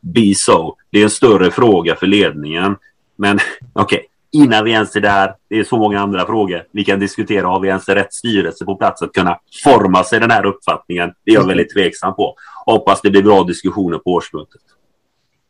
Be 0.00 0.34
so. 0.34 0.76
Det 0.90 0.98
är 0.98 1.04
en 1.04 1.10
större 1.10 1.50
fråga 1.50 1.96
för 1.96 2.06
ledningen. 2.06 2.76
Men 3.16 3.38
okej, 3.72 3.98
okay. 3.98 4.06
innan 4.44 4.64
vi 4.64 4.70
ens 4.70 4.96
är 4.96 5.00
där, 5.00 5.34
det 5.48 5.58
är 5.58 5.64
så 5.64 5.76
många 5.76 6.00
andra 6.00 6.26
frågor 6.26 6.64
vi 6.72 6.84
kan 6.84 7.00
diskutera. 7.00 7.46
Har 7.46 7.60
vi 7.60 7.68
ens 7.68 7.88
rätt 7.88 8.14
styrelse 8.14 8.64
på 8.64 8.76
plats 8.76 9.02
att 9.02 9.12
kunna 9.12 9.38
forma 9.64 10.04
sig 10.04 10.20
den 10.20 10.30
här 10.30 10.46
uppfattningen? 10.46 11.12
Det 11.24 11.30
är 11.30 11.34
jag 11.34 11.46
väldigt 11.46 11.72
tveksam 11.72 12.14
på. 12.14 12.36
Hoppas 12.66 13.00
det 13.00 13.10
blir 13.10 13.22
bra 13.22 13.44
diskussioner 13.44 13.98
på 13.98 14.10
årsmötet. 14.10 14.60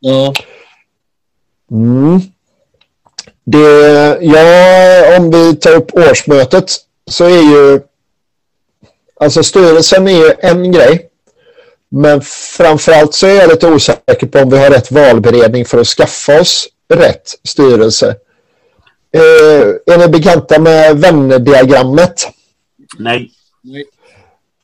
Ja. 0.00 0.32
Mm. 1.70 2.20
Det, 3.50 4.18
ja, 4.20 5.16
om 5.16 5.30
vi 5.30 5.56
tar 5.56 5.74
upp 5.74 5.94
årsmötet 5.94 6.72
så 7.10 7.24
är 7.24 7.42
ju 7.42 7.80
alltså 9.20 9.42
styrelsen 9.42 10.08
är 10.08 10.12
ju 10.12 10.32
en 10.38 10.72
grej. 10.72 11.08
Men 11.90 12.20
framförallt 12.56 13.14
så 13.14 13.26
är 13.26 13.34
jag 13.34 13.48
lite 13.48 13.66
osäker 13.66 14.26
på 14.26 14.38
om 14.38 14.50
vi 14.50 14.58
har 14.58 14.70
rätt 14.70 14.90
valberedning 14.90 15.64
för 15.64 15.80
att 15.80 15.86
skaffa 15.86 16.40
oss 16.40 16.68
rätt 16.94 17.34
styrelse. 17.48 18.16
Eh, 19.14 19.94
är 19.94 19.98
ni 19.98 20.08
bekanta 20.08 20.58
med 20.58 21.00
vännerdiagrammet? 21.00 22.28
Nej. 22.98 23.30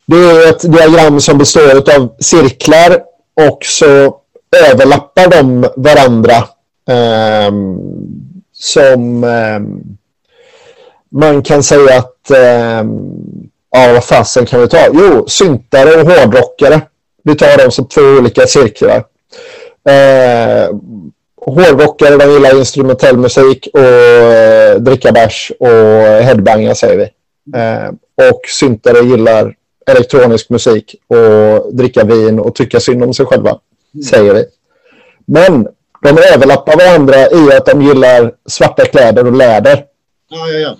Det 0.06 0.16
är 0.16 0.50
ett 0.50 0.72
diagram 0.72 1.20
som 1.20 1.38
består 1.38 1.94
av 1.96 2.16
cirklar 2.18 3.02
och 3.48 3.58
så 3.64 4.20
överlappar 4.70 5.28
de 5.28 5.66
varandra. 5.76 6.36
Eh, 6.88 7.52
som 8.54 9.24
eh, 9.24 9.60
man 11.10 11.42
kan 11.42 11.62
säga 11.62 11.98
att 11.98 12.30
eh, 12.30 12.84
ja, 13.70 13.92
vad 13.92 14.04
fasen 14.04 14.46
kan 14.46 14.60
vi 14.60 14.68
ta? 14.68 14.86
Jo, 14.92 15.24
syntare 15.28 16.00
och 16.00 16.10
hårdrockare. 16.10 16.80
Vi 17.22 17.34
tar 17.34 17.58
dem 17.58 17.70
som 17.70 17.88
två 17.88 18.00
olika 18.00 18.46
cirklar. 18.46 19.04
Eh, 19.88 20.76
hårdrockare 21.36 22.16
de 22.16 22.32
gillar 22.32 22.58
instrumentell 22.58 23.16
musik 23.16 23.68
och 23.72 23.80
eh, 23.80 24.76
dricka 24.76 25.12
bärs 25.12 25.52
och 25.58 25.68
headbanga 26.24 26.74
säger 26.74 26.96
vi. 26.96 27.08
Eh, 27.58 27.88
och 28.30 28.40
syntare 28.48 28.98
gillar 29.04 29.54
elektronisk 29.86 30.50
musik 30.50 30.94
och 31.06 31.74
dricka 31.74 32.04
vin 32.04 32.38
och 32.38 32.54
tycka 32.54 32.80
synd 32.80 33.02
om 33.02 33.14
sig 33.14 33.26
själva, 33.26 33.58
säger 34.10 34.34
vi. 34.34 34.44
Men 35.26 35.68
de 36.04 36.18
överlappar 36.34 36.76
varandra 36.76 37.16
i 37.16 37.56
att 37.56 37.66
de 37.66 37.82
gillar 37.82 38.32
svarta 38.46 38.84
kläder 38.84 39.26
och 39.26 39.32
läder. 39.32 39.84
Ja, 40.28 40.48
ja, 40.48 40.58
ja. 40.58 40.76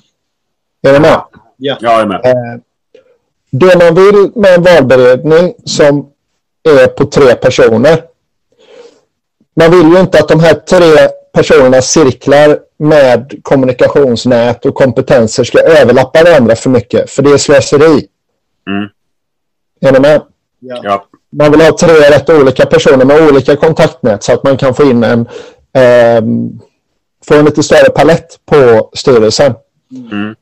Är 0.90 0.94
du 0.94 1.00
med? 1.00 1.10
Ja. 1.10 1.28
Ja, 1.56 1.76
jag 1.80 2.00
är 2.00 2.06
med. 2.06 2.26
Eh, 2.26 2.60
det 3.50 3.78
man 3.78 3.94
vill 3.94 4.30
med 4.34 4.54
en 4.54 4.62
valberedning 4.62 5.54
som 5.64 6.10
är 6.68 6.87
på 6.87 7.04
tre 7.04 7.34
personer. 7.34 8.02
Man 9.56 9.70
vill 9.70 9.88
ju 9.92 10.00
inte 10.00 10.18
att 10.18 10.28
de 10.28 10.40
här 10.40 10.54
tre 10.54 11.08
personerna 11.32 11.82
cirklar 11.82 12.58
med 12.76 13.40
kommunikationsnät 13.42 14.66
och 14.66 14.74
kompetenser 14.74 15.44
ska 15.44 15.58
överlappa 15.60 16.22
varandra 16.24 16.56
för 16.56 16.70
mycket, 16.70 17.10
för 17.10 17.22
det 17.22 17.30
är 17.30 17.38
slöseri. 17.38 18.06
Mm. 18.66 18.88
Är 19.80 19.92
ni 19.92 20.00
med? 20.00 20.22
ja. 20.60 21.06
Man 21.38 21.51
vill 21.51 21.61
ha 21.61 21.77
tre 21.79 21.92
rätt 21.92 22.31
olika 22.31 22.66
personer 22.66 23.05
med 23.05 23.29
olika 23.31 23.57
kontaktnät 23.57 24.23
så 24.23 24.33
att 24.33 24.44
man 24.44 24.57
kan 24.57 24.75
få 24.75 24.83
in 24.90 25.05
en 25.05 25.29
ehm, 25.75 26.61
få 27.29 27.35
en 27.35 27.44
lite 27.44 27.62
större 27.62 27.90
palett 27.90 28.38
på 28.47 28.90
styrelsen. 28.92 29.55
Mm. 30.12 30.35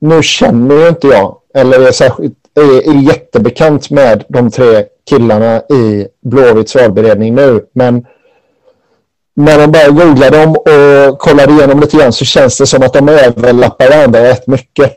Nu 0.00 0.22
känner 0.22 0.74
ju 0.74 0.88
inte 0.88 1.06
jag, 1.06 1.36
eller 1.54 1.88
är, 1.88 1.92
särskilt, 1.92 2.34
är, 2.54 2.90
är 2.90 3.02
jättebekant 3.02 3.90
med 3.90 4.24
de 4.28 4.50
tre 4.50 4.84
killarna 5.10 5.56
i 5.60 6.06
Blåvitts 6.22 6.74
valberedning 6.74 7.34
nu, 7.34 7.64
men 7.72 8.06
när 9.34 9.58
man 9.58 9.72
bara 9.72 9.88
googlar 9.88 10.30
dem 10.30 10.56
och 10.56 11.18
kollar 11.18 11.50
igenom 11.50 11.80
lite 11.80 11.96
grann 11.96 12.12
så 12.12 12.24
känns 12.24 12.58
det 12.58 12.66
som 12.66 12.82
att 12.82 12.92
de 12.92 13.08
överlappar 13.08 13.90
varandra 13.90 14.22
rätt 14.22 14.46
mycket. 14.46 14.96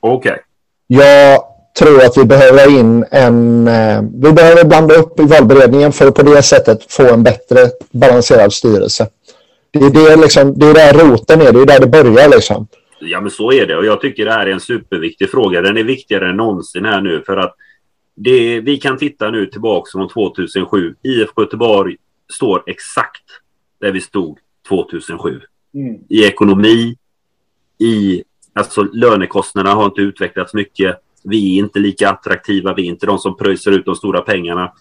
Okej. 0.00 0.38
Jag 0.86 1.42
tror 1.78 2.04
att 2.04 2.18
vi 2.18 2.24
behöver 2.24 2.78
in 2.78 3.04
en... 3.10 3.68
Eh, 3.68 4.02
vi 4.14 4.32
behöver 4.32 4.64
blanda 4.64 4.94
upp 4.94 5.20
i 5.20 5.22
valberedningen 5.22 5.92
för 5.92 6.06
att 6.06 6.14
på 6.14 6.22
det 6.22 6.42
sättet 6.42 6.92
få 6.92 7.14
en 7.14 7.22
bättre 7.22 7.58
balanserad 7.90 8.52
styrelse. 8.52 9.08
Det 9.70 9.78
är, 9.78 9.90
det, 9.90 10.16
liksom, 10.16 10.58
det 10.58 10.66
är 10.66 10.74
där 10.74 10.92
roten 10.92 11.40
är, 11.40 11.52
det 11.52 11.60
är 11.60 11.66
där 11.66 11.80
det 11.80 11.86
börjar 11.86 12.28
liksom. 12.28 12.66
Ja, 13.00 13.20
men 13.20 13.30
så 13.30 13.52
är 13.52 13.66
det. 13.66 13.76
Och 13.76 13.84
jag 13.84 14.00
tycker 14.00 14.24
det 14.24 14.32
här 14.32 14.46
är 14.46 14.52
en 14.52 14.60
superviktig 14.60 15.30
fråga. 15.30 15.60
Den 15.60 15.76
är 15.76 15.84
viktigare 15.84 16.30
än 16.30 16.36
någonsin 16.36 16.84
här 16.84 17.00
nu. 17.00 17.22
För 17.26 17.36
att 17.36 17.54
det, 18.16 18.60
vi 18.60 18.76
kan 18.76 18.98
titta 18.98 19.30
nu 19.30 19.46
tillbaka 19.46 19.90
från 19.92 20.08
2007. 20.08 20.94
IFK 21.02 21.42
Göteborg 21.42 21.96
står 22.32 22.62
exakt 22.66 23.24
där 23.80 23.92
vi 23.92 24.00
stod 24.00 24.38
2007. 24.68 25.40
Mm. 25.74 25.96
I 26.08 26.24
ekonomi, 26.24 26.96
i... 27.78 28.22
Alltså 28.52 28.82
lönekostnaderna 28.82 29.74
har 29.74 29.84
inte 29.84 30.00
utvecklats 30.00 30.54
mycket. 30.54 30.96
Vi 31.24 31.58
är 31.58 31.62
inte 31.62 31.78
lika 31.78 32.10
attraktiva. 32.10 32.74
Vi 32.74 32.82
är 32.82 32.90
inte 32.90 33.06
de 33.06 33.18
som 33.18 33.36
pröjsar 33.36 33.70
ut 33.70 33.84
de 33.84 33.96
stora 33.96 34.20
pengarna. 34.20 34.72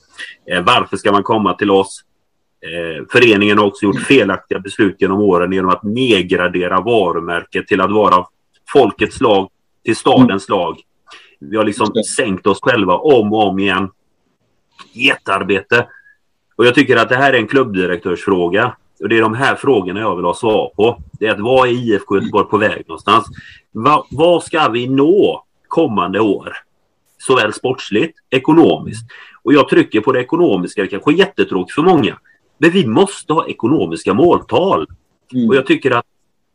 Eh, 0.51 0.63
varför 0.63 0.97
ska 0.97 1.11
man 1.11 1.23
komma 1.23 1.53
till 1.53 1.71
oss? 1.71 2.03
Eh, 2.61 3.05
föreningen 3.11 3.57
har 3.57 3.65
också 3.65 3.85
gjort 3.85 4.01
felaktiga 4.01 4.59
beslut 4.59 4.95
genom 4.99 5.19
åren 5.19 5.51
genom 5.51 5.69
att 5.71 5.83
nedgradera 5.83 6.81
varumärket 6.81 7.67
till 7.67 7.81
att 7.81 7.91
vara 7.91 8.25
folkets 8.73 9.21
lag 9.21 9.49
till 9.85 9.95
stadens 9.95 10.49
lag. 10.49 10.77
Vi 11.39 11.57
har 11.57 11.63
liksom 11.63 11.93
sänkt 12.17 12.47
oss 12.47 12.59
själva 12.61 12.97
om 12.97 13.33
och 13.33 13.47
om 13.47 13.59
igen. 13.59 13.89
Jättearbete. 14.93 15.87
Och 16.55 16.65
jag 16.65 16.75
tycker 16.75 16.95
att 16.95 17.09
det 17.09 17.15
här 17.15 17.33
är 17.33 17.37
en 17.37 17.47
klubbdirektörsfråga. 17.47 18.75
Och 19.01 19.09
det 19.09 19.17
är 19.17 19.21
de 19.21 19.33
här 19.33 19.55
frågorna 19.55 19.99
jag 19.99 20.15
vill 20.15 20.25
ha 20.25 20.33
svar 20.33 20.71
på. 20.75 21.01
Det 21.11 21.27
är 21.27 21.31
att 21.31 21.39
vad 21.39 21.67
är 21.67 21.71
IFK 21.71 22.15
Göteborg 22.15 22.49
på 22.49 22.57
väg 22.57 22.83
någonstans? 22.87 23.25
Va, 23.71 24.05
vad 24.09 24.43
ska 24.43 24.69
vi 24.69 24.87
nå 24.87 25.45
kommande 25.73 26.19
år? 26.19 26.53
Såväl 27.17 27.53
sportsligt, 27.53 28.17
ekonomiskt. 28.29 29.05
Och 29.43 29.53
jag 29.53 29.69
trycker 29.69 30.01
på 30.01 30.11
det 30.11 30.19
ekonomiska, 30.19 30.81
det 30.81 30.87
kanske 30.87 31.11
är 31.11 31.15
jättetråkigt 31.15 31.75
för 31.75 31.81
många. 31.81 32.17
Men 32.57 32.71
vi 32.71 32.87
måste 32.87 33.33
ha 33.33 33.47
ekonomiska 33.47 34.13
måltal. 34.13 34.87
Mm. 35.33 35.49
Och 35.49 35.55
jag 35.55 35.65
tycker 35.65 35.91
att 35.91 36.05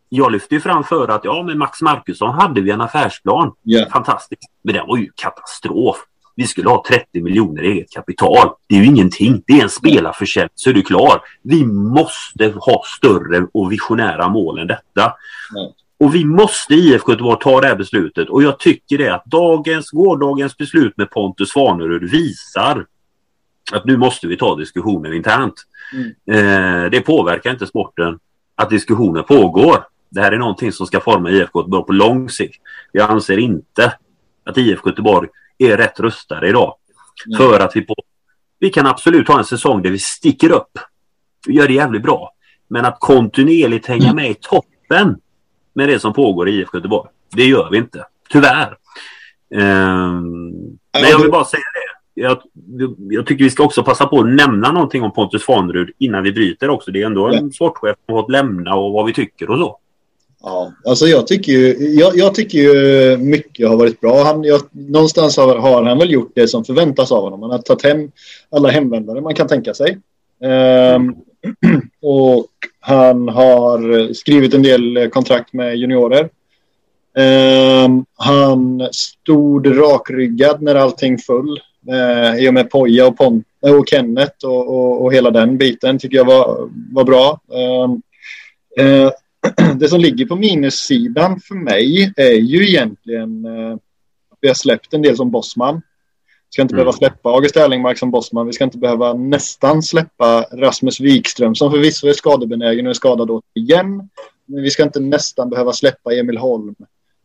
jag 0.08 0.32
lyfter 0.32 0.54
ju 0.54 0.60
fram 0.60 0.84
för 0.84 1.08
att 1.08 1.24
ja, 1.24 1.42
med 1.42 1.56
Max 1.56 1.82
Markusson 1.82 2.34
hade 2.34 2.60
vi 2.60 2.70
en 2.70 2.80
affärsplan. 2.80 3.52
Ja. 3.62 3.86
Fantastiskt. 3.92 4.42
Men 4.62 4.74
den 4.74 4.86
var 4.86 4.96
ju 4.96 5.10
katastrof. 5.14 5.96
Vi 6.36 6.46
skulle 6.46 6.68
ha 6.68 6.84
30 6.88 7.22
miljoner 7.22 7.62
i 7.62 7.72
eget 7.72 7.90
kapital. 7.90 8.48
Det 8.68 8.74
är 8.74 8.78
ju 8.78 8.86
ingenting. 8.86 9.42
Det 9.46 9.52
är 9.52 9.62
en 9.62 9.70
spelarförsäljning 9.70 10.52
så 10.54 10.70
är 10.70 10.74
du 10.74 10.82
klar. 10.82 11.20
Vi 11.42 11.64
måste 11.66 12.54
ha 12.56 12.82
större 12.98 13.46
och 13.52 13.72
visionära 13.72 14.28
mål 14.28 14.58
än 14.58 14.66
detta. 14.66 15.14
Ja. 15.54 15.74
Och 16.00 16.14
vi 16.14 16.24
måste 16.24 16.74
i 16.74 16.78
IFK 16.78 17.12
Göteborg 17.12 17.38
ta 17.40 17.60
det 17.60 17.66
här 17.66 17.76
beslutet. 17.76 18.28
Och 18.28 18.42
jag 18.42 18.58
tycker 18.58 18.98
det 18.98 19.14
att 19.14 19.24
dagens, 19.24 19.90
gårdagens 19.90 20.56
beslut 20.56 20.96
med 20.96 21.10
Pontus 21.10 21.50
Svanerud 21.50 22.10
visar 22.10 22.86
att 23.72 23.84
nu 23.84 23.96
måste 23.96 24.26
vi 24.26 24.36
ta 24.36 24.56
diskussionen 24.56 25.12
internt. 25.12 25.54
Eh, 26.30 26.90
det 26.90 27.00
påverkar 27.00 27.50
inte 27.50 27.66
sporten 27.66 28.18
att 28.54 28.70
diskussioner 28.70 29.22
pågår. 29.22 29.84
Det 30.10 30.20
här 30.20 30.32
är 30.32 30.38
någonting 30.38 30.72
som 30.72 30.86
ska 30.86 31.00
forma 31.00 31.30
IFK 31.30 31.60
Göteborg 31.60 31.84
på 31.86 31.92
lång 31.92 32.30
sikt. 32.30 32.62
Jag 32.92 33.10
anser 33.10 33.38
inte 33.38 33.92
att 34.44 34.58
IFK 34.58 34.88
Göteborg 34.88 35.28
är 35.58 35.76
rätt 35.76 36.00
rustade 36.00 36.48
idag. 36.48 36.74
Nej. 37.26 37.38
För 37.38 37.60
att 37.60 37.76
vi 37.76 37.80
på... 37.80 37.94
Vi 38.58 38.70
kan 38.70 38.86
absolut 38.86 39.28
ha 39.28 39.38
en 39.38 39.44
säsong 39.44 39.82
där 39.82 39.90
vi 39.90 39.98
sticker 39.98 40.50
upp. 40.52 40.78
Vi 41.46 41.54
gör 41.54 41.68
det 41.68 41.74
jävligt 41.74 42.02
bra. 42.02 42.32
Men 42.68 42.84
att 42.84 42.96
kontinuerligt 43.00 43.86
hänga 43.86 44.14
med 44.14 44.30
i 44.30 44.34
toppen 44.34 45.16
med 45.78 45.88
det 45.88 46.00
som 46.00 46.12
pågår 46.12 46.48
i 46.48 46.52
IFK 46.52 46.78
Göteborg. 46.78 47.08
Det 47.36 47.44
gör 47.44 47.68
vi 47.70 47.78
inte. 47.78 48.04
Tyvärr. 48.30 48.76
Ehm, 49.54 50.50
men 50.92 51.10
jag 51.10 51.18
vill 51.18 51.30
bara 51.30 51.44
säga 51.44 51.60
det. 51.74 52.20
Jag, 52.20 52.38
jag 53.10 53.26
tycker 53.26 53.44
vi 53.44 53.50
ska 53.50 53.64
också 53.64 53.82
passa 53.82 54.06
på 54.06 54.20
att 54.20 54.26
nämna 54.26 54.72
någonting 54.72 55.02
om 55.02 55.12
Pontus 55.12 55.42
Svanerud 55.42 55.90
innan 55.98 56.22
vi 56.22 56.32
bryter 56.32 56.70
också. 56.70 56.90
Det 56.90 57.02
är 57.02 57.06
ändå 57.06 57.28
en 57.28 57.52
sportchef 57.52 57.96
som 58.06 58.14
har 58.14 58.22
fått 58.22 58.30
lämna 58.30 58.74
och 58.74 58.92
vad 58.92 59.06
vi 59.06 59.12
tycker 59.12 59.50
och 59.50 59.58
så. 59.58 59.78
Ja, 60.42 60.72
alltså 60.84 61.06
jag 61.06 61.26
tycker 61.26 61.52
ju, 61.52 61.76
jag, 61.94 62.16
jag 62.16 62.34
tycker 62.34 62.58
ju 62.58 63.16
mycket 63.16 63.68
har 63.68 63.76
varit 63.76 64.00
bra. 64.00 64.24
Han, 64.24 64.44
jag, 64.44 64.60
någonstans 64.72 65.36
har, 65.36 65.56
har 65.56 65.82
han 65.82 65.98
väl 65.98 66.12
gjort 66.12 66.32
det 66.34 66.48
som 66.48 66.64
förväntas 66.64 67.12
av 67.12 67.22
honom. 67.22 67.42
Han 67.42 67.50
har 67.50 67.58
tagit 67.58 67.84
hem 67.84 68.10
alla 68.50 68.68
hemvändare 68.68 69.20
man 69.20 69.34
kan 69.34 69.48
tänka 69.48 69.74
sig. 69.74 69.98
Ehm, 70.42 71.14
och 72.02 72.46
han 72.80 73.28
har 73.28 74.12
skrivit 74.12 74.54
en 74.54 74.62
del 74.62 74.96
eh, 74.96 75.08
kontrakt 75.08 75.52
med 75.52 75.76
juniorer. 75.76 76.28
Um, 77.18 78.04
han 78.16 78.88
stod 78.92 79.78
rakryggad 79.78 80.62
när 80.62 80.74
allting 80.74 81.18
föll. 81.18 81.60
Uh, 81.90 82.44
I 82.44 82.48
och 82.48 82.54
med 82.54 82.70
Poja 82.70 83.06
och, 83.06 83.18
Pon- 83.18 83.44
eh, 83.66 83.74
och 83.74 83.88
Kenneth 83.88 84.44
och, 84.44 84.68
och, 84.68 85.04
och 85.04 85.14
hela 85.14 85.30
den 85.30 85.58
biten 85.58 85.98
tycker 85.98 86.16
jag 86.16 86.24
var, 86.24 86.70
var 86.92 87.04
bra. 87.04 87.40
Um, 87.46 88.02
uh, 88.80 89.10
det 89.74 89.88
som 89.88 90.00
ligger 90.00 90.26
på 90.26 90.36
minussidan 90.36 91.40
för 91.40 91.54
mig 91.54 92.12
är 92.16 92.34
ju 92.34 92.68
egentligen 92.68 93.46
uh, 93.46 93.74
att 94.30 94.38
vi 94.40 94.48
har 94.48 94.54
släppt 94.54 94.94
en 94.94 95.02
del 95.02 95.16
som 95.16 95.30
Bosman. 95.30 95.82
Vi 96.48 96.52
ska 96.52 96.62
inte 96.62 96.74
Mm. 96.74 96.84
behöva 96.84 96.92
släppa 96.92 97.30
August 97.30 97.56
Erlingmark 97.56 97.98
som 97.98 98.10
Bosman. 98.10 98.46
Vi 98.46 98.52
ska 98.52 98.64
inte 98.64 98.78
behöva 98.78 99.14
nästan 99.14 99.82
släppa 99.82 100.46
Rasmus 100.52 101.00
Wikström 101.00 101.54
som 101.54 101.70
förvisso 101.70 102.08
är 102.08 102.12
skadebenägen 102.12 102.86
och 102.86 102.90
är 102.90 102.94
skadad 102.94 103.30
åt 103.30 103.44
igen. 103.54 104.08
Men 104.46 104.62
vi 104.62 104.70
ska 104.70 104.82
inte 104.82 105.00
nästan 105.00 105.50
behöva 105.50 105.72
släppa 105.72 106.14
Emil 106.14 106.38
Holm 106.38 106.74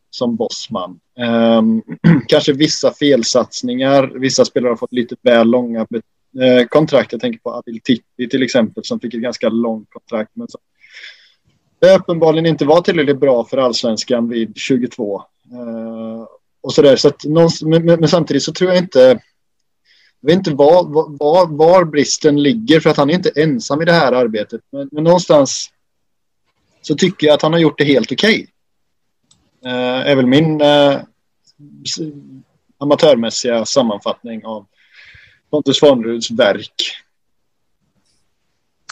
som 0.10 0.36
Bosman. 0.36 1.00
Ehm, 1.18 1.82
kanske 2.28 2.54
vissa 2.54 2.92
felsatsningar. 2.92 4.12
Vissa 4.20 4.46
spelare 4.46 4.70
har 4.72 4.76
fått 4.76 4.94
lite 4.94 5.16
väl 5.22 5.48
långa 5.48 5.80
eh, 5.80 6.66
kontrakt. 6.70 7.12
Jag 7.12 7.22
tänker 7.22 7.40
på 7.40 7.54
Adil 7.54 7.82
Titti 7.84 8.30
till 8.30 8.44
exempel 8.44 8.84
som 8.84 9.00
fick 9.00 9.14
ett 9.14 9.22
ganska 9.22 9.50
långt 9.50 9.88
kontrakt. 9.92 10.32
Men 10.34 10.48
som 10.48 10.62
uppenbarligen 12.00 12.46
inte 12.46 12.66
var 12.66 12.82
tillräckligt 12.82 13.20
bra 13.20 13.46
för 13.46 13.58
allsvenskan 13.58 14.30
vid 14.30 14.58
22. 14.58 15.22
Eh, 15.52 16.26
och 16.64 16.74
så 16.74 16.82
där. 16.82 16.96
Så 16.96 17.12
någonstans, 17.24 17.70
men, 17.70 17.86
men, 17.86 18.08
samtidigt 18.08 18.44
så 18.44 18.54
tror 18.54 18.70
jag 18.70 18.84
inte 18.84 19.20
jag 20.20 20.28
vet 20.28 20.38
inte 20.38 20.54
var, 20.54 20.84
var, 21.18 21.48
var 21.58 21.86
bristen 21.86 22.44
ligger 22.44 22.80
för 22.80 22.90
att 22.90 22.98
han 22.98 23.10
är 23.10 23.14
inte 23.14 23.32
ensam 23.36 23.82
i 23.82 23.86
det 23.86 23.92
här 23.92 24.12
arbetet. 24.12 24.62
Men, 24.72 24.90
men 24.92 25.04
någonstans 25.04 25.70
så 26.82 26.96
tycker 26.96 27.28
jag 27.28 27.34
att 27.34 27.42
han 27.42 27.54
har 27.54 27.60
gjort 27.60 27.78
det 27.78 27.84
helt 27.84 28.12
okej. 28.12 28.48
Okay. 29.62 29.74
Eh, 29.74 30.10
är 30.12 30.16
väl 30.16 30.26
min 30.26 30.62
eh, 30.62 31.00
amatörmässiga 32.78 33.66
sammanfattning 33.66 34.46
av 34.46 34.66
Pontus 35.50 35.78
Svaneruds 35.78 36.32
verk. 36.32 36.96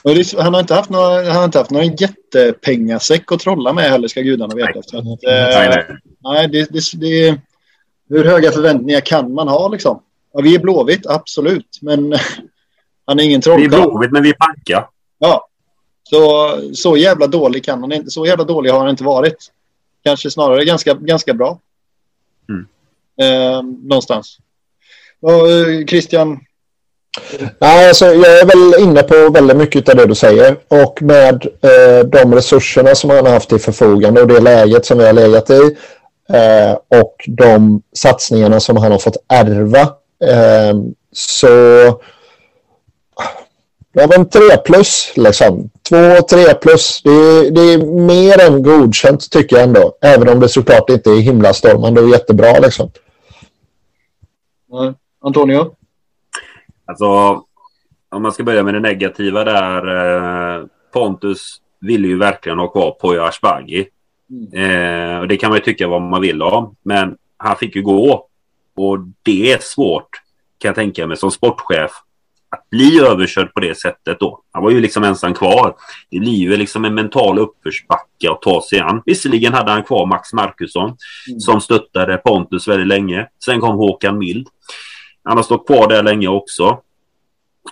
Det, 0.03 0.33
han, 0.37 0.53
har 0.53 0.61
inte 0.61 0.73
haft 0.73 0.89
några, 0.89 1.23
han 1.23 1.35
har 1.35 1.45
inte 1.45 1.57
haft 1.57 1.71
några 1.71 1.85
jättepengasäck 1.85 3.31
att 3.31 3.39
trolla 3.39 3.73
med 3.73 3.89
heller 3.89 4.07
ska 4.07 4.21
gudarna 4.21 4.55
veta. 4.55 4.79
Att, 4.79 4.93
eh, 4.93 5.07
Nej, 5.23 5.69
nej. 5.69 5.97
Nej, 6.19 6.47
det, 6.47 6.69
det, 6.71 6.81
det, 6.93 7.41
hur 8.11 8.25
höga 8.25 8.51
förväntningar 8.51 8.99
kan 8.99 9.33
man 9.33 9.47
ha 9.47 9.67
liksom? 9.67 10.01
Ja, 10.33 10.41
vi 10.41 10.55
är 10.55 10.59
Blåvitt, 10.59 11.05
absolut. 11.05 11.79
Men 11.81 12.13
han 13.05 13.19
är 13.19 13.23
ingen 13.23 13.41
Vi 13.45 13.51
är 13.51 13.57
trollkarl. 13.57 13.81
Blåvitt 13.81 14.11
men 14.11 14.23
vi 14.23 14.29
är 14.29 14.33
panka. 14.33 14.87
Ja. 15.19 15.47
Så, 16.03 16.51
så 16.73 16.97
jävla 16.97 17.27
dålig 17.27 17.65
kan 17.65 17.81
han 17.81 17.91
inte. 17.91 18.11
Så 18.11 18.25
jävla 18.25 18.43
dålig 18.43 18.69
har 18.69 18.79
han 18.79 18.89
inte 18.89 19.03
varit. 19.03 19.51
Kanske 20.03 20.31
snarare 20.31 20.65
ganska, 20.65 20.93
ganska 20.93 21.33
bra. 21.33 21.59
Mm. 22.49 22.67
Eh, 23.21 23.63
någonstans. 23.63 24.37
Och, 25.21 25.49
eh, 25.51 25.85
Christian, 25.85 26.39
Nej, 27.59 27.87
alltså, 27.87 28.05
jag 28.05 28.39
är 28.39 28.45
väl 28.45 28.83
inne 28.83 29.03
på 29.03 29.29
väldigt 29.29 29.57
mycket 29.57 29.89
av 29.89 29.95
det 29.95 30.05
du 30.05 30.15
säger 30.15 30.57
och 30.67 31.01
med 31.01 31.45
eh, 31.61 32.05
de 32.05 32.35
resurserna 32.35 32.95
som 32.95 33.09
han 33.09 33.25
har 33.25 33.33
haft 33.33 33.53
i 33.53 33.59
förfogande 33.59 34.21
och 34.21 34.27
det 34.27 34.39
läget 34.39 34.85
som 34.85 34.97
vi 34.97 35.05
har 35.05 35.13
legat 35.13 35.49
i 35.49 35.77
eh, 36.29 36.99
och 36.99 37.15
de 37.27 37.81
satsningarna 37.93 38.59
som 38.59 38.77
han 38.77 38.91
har 38.91 38.99
fått 38.99 39.17
ärva 39.27 39.81
eh, 40.23 40.75
så 41.11 41.47
ja, 43.93 44.07
men 44.09 44.29
tre 44.29 44.57
plus 44.65 45.13
liksom. 45.15 45.69
Två, 45.89 46.21
tre 46.29 46.53
plus. 46.53 47.01
Det 47.03 47.09
är, 47.09 47.51
det 47.51 47.61
är 47.61 48.05
mer 48.05 48.47
än 48.47 48.63
godkänt 48.63 49.31
tycker 49.31 49.55
jag 49.55 49.63
ändå. 49.63 49.97
Även 50.01 50.29
om 50.29 50.39
det 50.39 50.49
såklart 50.49 50.89
inte 50.89 51.09
är 51.09 51.21
himlastormande 51.21 52.01
och 52.01 52.09
jättebra 52.09 52.59
liksom. 52.59 52.91
Antonio? 55.21 55.75
Alltså, 56.85 57.07
om 58.09 58.21
man 58.21 58.31
ska 58.31 58.43
börja 58.43 58.63
med 58.63 58.73
det 58.73 58.79
negativa 58.79 59.43
där. 59.43 59.87
Eh, 60.57 60.65
Pontus 60.93 61.61
ville 61.81 62.07
ju 62.07 62.17
verkligen 62.17 62.59
ha 62.59 62.67
kvar 62.67 62.91
Poya 62.91 63.25
Ashbagi. 63.25 63.87
Mm. 64.31 64.53
Eh, 64.53 65.19
och 65.19 65.27
det 65.27 65.37
kan 65.37 65.49
man 65.49 65.57
ju 65.57 65.63
tycka 65.63 65.87
vad 65.87 66.01
man 66.01 66.21
vill 66.21 66.41
om. 66.41 66.75
Men 66.83 67.17
han 67.37 67.55
fick 67.55 67.75
ju 67.75 67.81
gå. 67.81 68.27
Och 68.75 68.99
det 69.23 69.51
är 69.51 69.59
svårt 69.61 70.09
kan 70.57 70.69
jag 70.69 70.75
tänka 70.75 71.07
mig 71.07 71.17
som 71.17 71.31
sportchef 71.31 71.91
att 72.51 72.69
bli 72.69 72.99
överkörd 72.99 73.53
på 73.53 73.59
det 73.59 73.77
sättet 73.79 74.19
då. 74.19 74.41
Han 74.51 74.63
var 74.63 74.71
ju 74.71 74.79
liksom 74.79 75.03
ensam 75.03 75.33
kvar. 75.33 75.75
Det 76.09 76.19
blir 76.19 76.35
ju 76.35 76.57
liksom 76.57 76.85
en 76.85 76.93
mental 76.93 77.39
uppförsbacke 77.39 78.31
att 78.31 78.41
ta 78.41 78.61
sig 78.69 78.79
an. 78.79 79.01
Visserligen 79.05 79.53
hade 79.53 79.71
han 79.71 79.83
kvar 79.83 80.05
Max 80.05 80.33
Markusson 80.33 80.97
mm. 81.29 81.39
som 81.39 81.61
stöttade 81.61 82.17
Pontus 82.17 82.67
väldigt 82.67 82.87
länge. 82.87 83.27
Sen 83.45 83.59
kom 83.59 83.75
Håkan 83.75 84.17
Mild. 84.17 84.47
Han 85.23 85.37
har 85.37 85.43
stått 85.43 85.67
kvar 85.67 85.87
där 85.87 86.03
länge 86.03 86.27
också. 86.27 86.79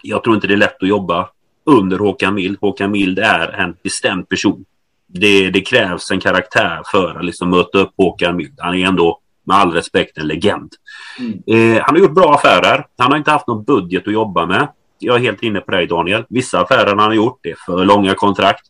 Jag 0.04 0.24
tror 0.24 0.36
inte 0.36 0.48
det 0.48 0.54
är 0.54 0.58
lätt 0.58 0.84
att 0.84 0.90
jobba 0.90 1.30
under 1.66 2.00
Håkan 2.00 2.34
Mild. 2.34 2.58
Håkan 2.62 2.92
Mild 2.92 3.20
är 3.20 3.48
en 3.52 3.76
bestämd 3.84 4.30
person. 4.30 4.66
Det, 5.14 5.50
det 5.50 5.62
krävs 5.62 6.12
en 6.12 6.20
karaktär 6.20 6.82
för 6.92 7.16
att 7.20 7.26
liksom 7.26 7.50
möta 7.50 7.78
upp 7.78 7.92
Håkan 7.98 8.36
Mild. 8.36 8.56
Han 8.58 8.76
är 8.76 8.88
ändå 8.88 9.20
med 9.44 9.58
all 9.58 9.72
respekt 9.72 10.18
en 10.18 10.28
legend. 10.28 10.72
Mm. 11.20 11.34
Eh, 11.48 11.84
han 11.86 11.96
har 11.96 12.02
gjort 12.02 12.16
bra 12.16 12.34
affärer. 12.34 12.86
Han 12.98 13.12
har 13.12 13.18
inte 13.18 13.32
haft 13.32 13.48
någon 13.48 13.64
budget 13.64 14.08
att 14.08 14.14
jobba 14.14 14.46
med. 14.46 14.68
Jag 15.00 15.16
är 15.16 15.20
helt 15.20 15.44
inne 15.44 15.60
på 15.62 15.72
dig 15.72 15.88
Daniel. 15.88 16.26
Vissa 16.30 16.60
affärer 16.60 16.88
han 16.88 17.00
har 17.00 17.14
gjort, 17.14 17.40
det 17.44 17.52
är 17.52 17.58
för 17.66 17.86
långa 17.86 18.16
kontrakt. 18.16 18.66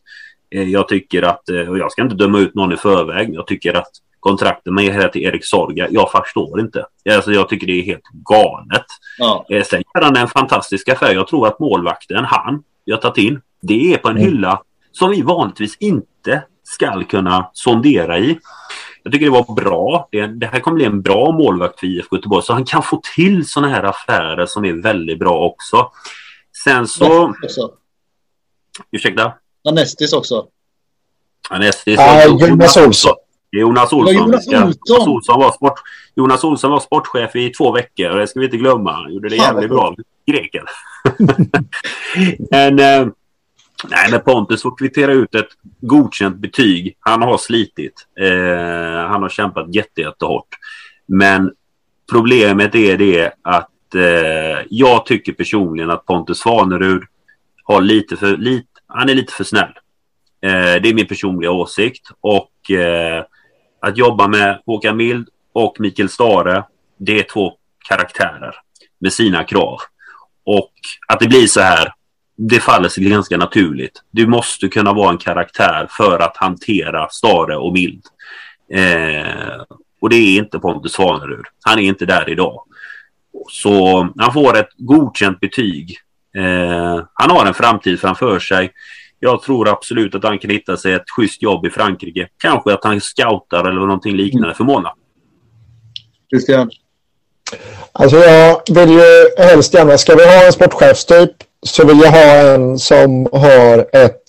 Eh, 0.50 0.62
jag 0.62 0.88
tycker 0.88 1.22
att, 1.22 1.48
eh, 1.48 1.68
och 1.68 1.78
jag 1.78 1.92
ska 1.92 2.02
inte 2.02 2.14
döma 2.14 2.38
ut 2.38 2.54
någon 2.54 2.72
i 2.72 2.76
förväg, 2.76 3.34
jag 3.34 3.46
tycker 3.46 3.74
att 3.74 3.90
kontraktet 4.20 4.72
med 4.72 4.92
här 4.92 5.08
till 5.08 5.22
Erik 5.22 5.44
Sorga, 5.44 5.86
jag 5.90 6.10
förstår 6.10 6.60
inte. 6.60 6.86
Alltså, 7.10 7.32
jag 7.32 7.48
tycker 7.48 7.66
det 7.66 7.72
är 7.72 7.82
helt 7.82 8.08
galet. 8.12 8.86
Ja. 9.18 9.46
Eh, 9.50 9.64
sen 9.64 9.82
gör 9.94 10.02
han 10.02 10.16
en 10.16 10.28
fantastisk 10.28 10.88
affär. 10.88 11.14
Jag 11.14 11.28
tror 11.28 11.46
att 11.46 11.60
målvakten, 11.60 12.24
han, 12.24 12.62
jag 12.84 13.02
tagit 13.02 13.18
in, 13.18 13.40
det 13.62 13.94
är 13.94 13.98
på 13.98 14.08
en 14.08 14.16
mm. 14.16 14.28
hylla 14.28 14.62
som 14.92 15.10
vi 15.10 15.22
vanligtvis 15.22 15.76
inte 15.80 16.42
ska 16.62 17.04
kunna 17.04 17.50
sondera 17.52 18.18
i. 18.18 18.38
Jag 19.02 19.12
tycker 19.12 19.26
det 19.26 19.32
var 19.32 19.54
bra. 19.54 20.08
Det, 20.12 20.26
det 20.26 20.46
här 20.46 20.60
kommer 20.60 20.74
bli 20.74 20.84
en 20.84 21.02
bra 21.02 21.32
målvakt 21.32 21.80
för 21.80 21.86
IFK 21.86 22.16
Göteborg. 22.16 22.42
Så 22.42 22.52
han 22.52 22.64
kan 22.64 22.82
få 22.82 23.00
till 23.14 23.48
sådana 23.48 23.68
här 23.72 23.82
affärer 23.82 24.46
som 24.46 24.64
är 24.64 24.72
väldigt 24.72 25.18
bra 25.18 25.38
också. 25.38 25.90
Sen 26.64 26.86
så... 26.86 27.28
Också. 27.28 27.70
Ursäkta? 28.92 29.32
Anestis 29.68 30.12
också. 30.12 30.46
Anestis. 31.50 31.98
Ah, 31.98 32.24
Jonas 32.24 32.76
Olsson. 32.76 33.14
Jonas 33.50 33.92
Olsson. 33.92 34.14
Jonas 34.14 34.46
Olsson. 34.46 34.52
Jonas 34.52 35.06
Olsson, 35.06 35.40
var 35.40 35.52
sport, 35.52 35.80
Jonas 36.14 36.44
Olsson 36.44 36.70
var 36.70 36.80
sportchef 36.80 37.36
i 37.36 37.50
två 37.50 37.72
veckor 37.72 38.10
och 38.10 38.18
det 38.18 38.26
ska 38.26 38.40
vi 38.40 38.46
inte 38.46 38.56
glömma. 38.56 38.92
Han 38.92 39.12
gjorde 39.12 39.28
det 39.28 39.36
jävligt 39.36 39.70
bra. 39.70 39.94
Greken. 40.26 40.64
Men 42.50 42.78
eh, 42.78 43.12
Nej, 43.88 44.10
men 44.10 44.20
Pontus 44.20 44.62
får 44.62 44.76
kvittera 44.76 45.12
ut 45.12 45.34
ett 45.34 45.48
godkänt 45.80 46.36
betyg. 46.36 46.96
Han 47.00 47.22
har 47.22 47.38
slitit. 47.38 48.06
Eh, 48.20 49.08
han 49.08 49.22
har 49.22 49.28
kämpat 49.28 49.74
jättehårt. 49.74 50.48
Men 51.06 51.52
problemet 52.10 52.74
är 52.74 52.98
det 52.98 53.32
att 53.42 53.94
eh, 53.94 54.66
jag 54.70 55.06
tycker 55.06 55.32
personligen 55.32 55.90
att 55.90 56.06
Pontus 56.06 56.38
Svanerud 56.38 57.02
har 57.64 57.80
lite 57.80 58.16
för, 58.16 58.36
lite, 58.36 58.68
han 58.86 59.08
är 59.08 59.14
lite 59.14 59.32
för 59.32 59.44
snäll. 59.44 59.72
Eh, 60.42 60.82
det 60.82 60.88
är 60.88 60.94
min 60.94 61.06
personliga 61.06 61.50
åsikt. 61.50 62.08
Och 62.20 62.70
eh, 62.70 63.24
att 63.80 63.96
jobba 63.96 64.28
med 64.28 64.62
Håkan 64.66 64.96
Mild 64.96 65.28
och 65.52 65.76
Mikael 65.78 66.08
Stare, 66.08 66.64
det 66.98 67.18
är 67.18 67.22
två 67.22 67.52
karaktärer 67.88 68.54
med 69.00 69.12
sina 69.12 69.44
krav. 69.44 69.78
Och 70.44 70.72
att 71.08 71.20
det 71.20 71.28
blir 71.28 71.46
så 71.46 71.60
här 71.60 71.92
det 72.48 72.60
faller 72.60 72.88
sig 72.88 73.04
ganska 73.04 73.36
naturligt. 73.36 74.02
Du 74.10 74.26
måste 74.26 74.68
kunna 74.68 74.92
vara 74.92 75.10
en 75.10 75.18
karaktär 75.18 75.86
för 75.90 76.18
att 76.18 76.36
hantera 76.36 77.08
Stare 77.10 77.56
och 77.56 77.72
Mild. 77.72 78.02
Eh, 78.72 79.62
och 80.00 80.10
det 80.10 80.16
är 80.16 80.38
inte 80.38 80.58
Pontus 80.58 80.92
Svanerud. 80.92 81.44
Han 81.64 81.78
är 81.78 81.82
inte 81.82 82.06
där 82.06 82.28
idag. 82.28 82.62
Så 83.50 84.08
han 84.18 84.32
får 84.32 84.58
ett 84.58 84.68
godkänt 84.76 85.40
betyg. 85.40 85.98
Eh, 86.36 87.04
han 87.14 87.30
har 87.30 87.46
en 87.46 87.54
framtid 87.54 88.00
framför 88.00 88.38
sig. 88.38 88.72
Jag 89.18 89.42
tror 89.42 89.68
absolut 89.68 90.14
att 90.14 90.24
han 90.24 90.38
kan 90.38 90.50
hitta 90.50 90.76
sig 90.76 90.92
ett 90.92 91.10
schysst 91.16 91.42
jobb 91.42 91.66
i 91.66 91.70
Frankrike. 91.70 92.28
Kanske 92.38 92.72
att 92.72 92.84
han 92.84 93.00
scoutar 93.00 93.60
eller 93.60 93.80
någonting 93.80 94.16
liknande 94.16 94.54
för 94.54 94.64
Mona. 94.64 94.92
Christian? 96.30 96.70
Alltså 97.92 98.16
jag 98.16 98.62
vill 98.74 98.90
ju 98.90 99.28
helst 99.38 99.74
gärna, 99.74 99.98
ska 99.98 100.14
vi 100.14 100.24
ha 100.24 100.46
en 100.46 100.52
sportchefstyp 100.52 101.32
så 101.66 101.86
vill 101.86 102.00
jag 102.00 102.10
ha 102.10 102.54
en 102.54 102.78
som 102.78 103.28
har 103.32 103.78
ett 103.92 104.24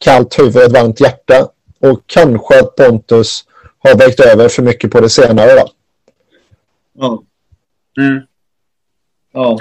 kallt 0.00 0.38
huvud 0.38 0.56
och 0.56 0.62
ett 0.62 0.72
varmt 0.72 1.00
hjärta. 1.00 1.48
Och 1.80 2.02
kanske 2.06 2.60
att 2.60 2.76
Pontus 2.76 3.44
har 3.78 3.98
vägt 3.98 4.20
över 4.20 4.48
för 4.48 4.62
mycket 4.62 4.90
på 4.90 5.00
det 5.00 5.10
senare. 5.10 5.50
Då. 5.54 5.68
Ja. 6.92 7.22
Mm. 7.98 8.20
Ja. 9.32 9.58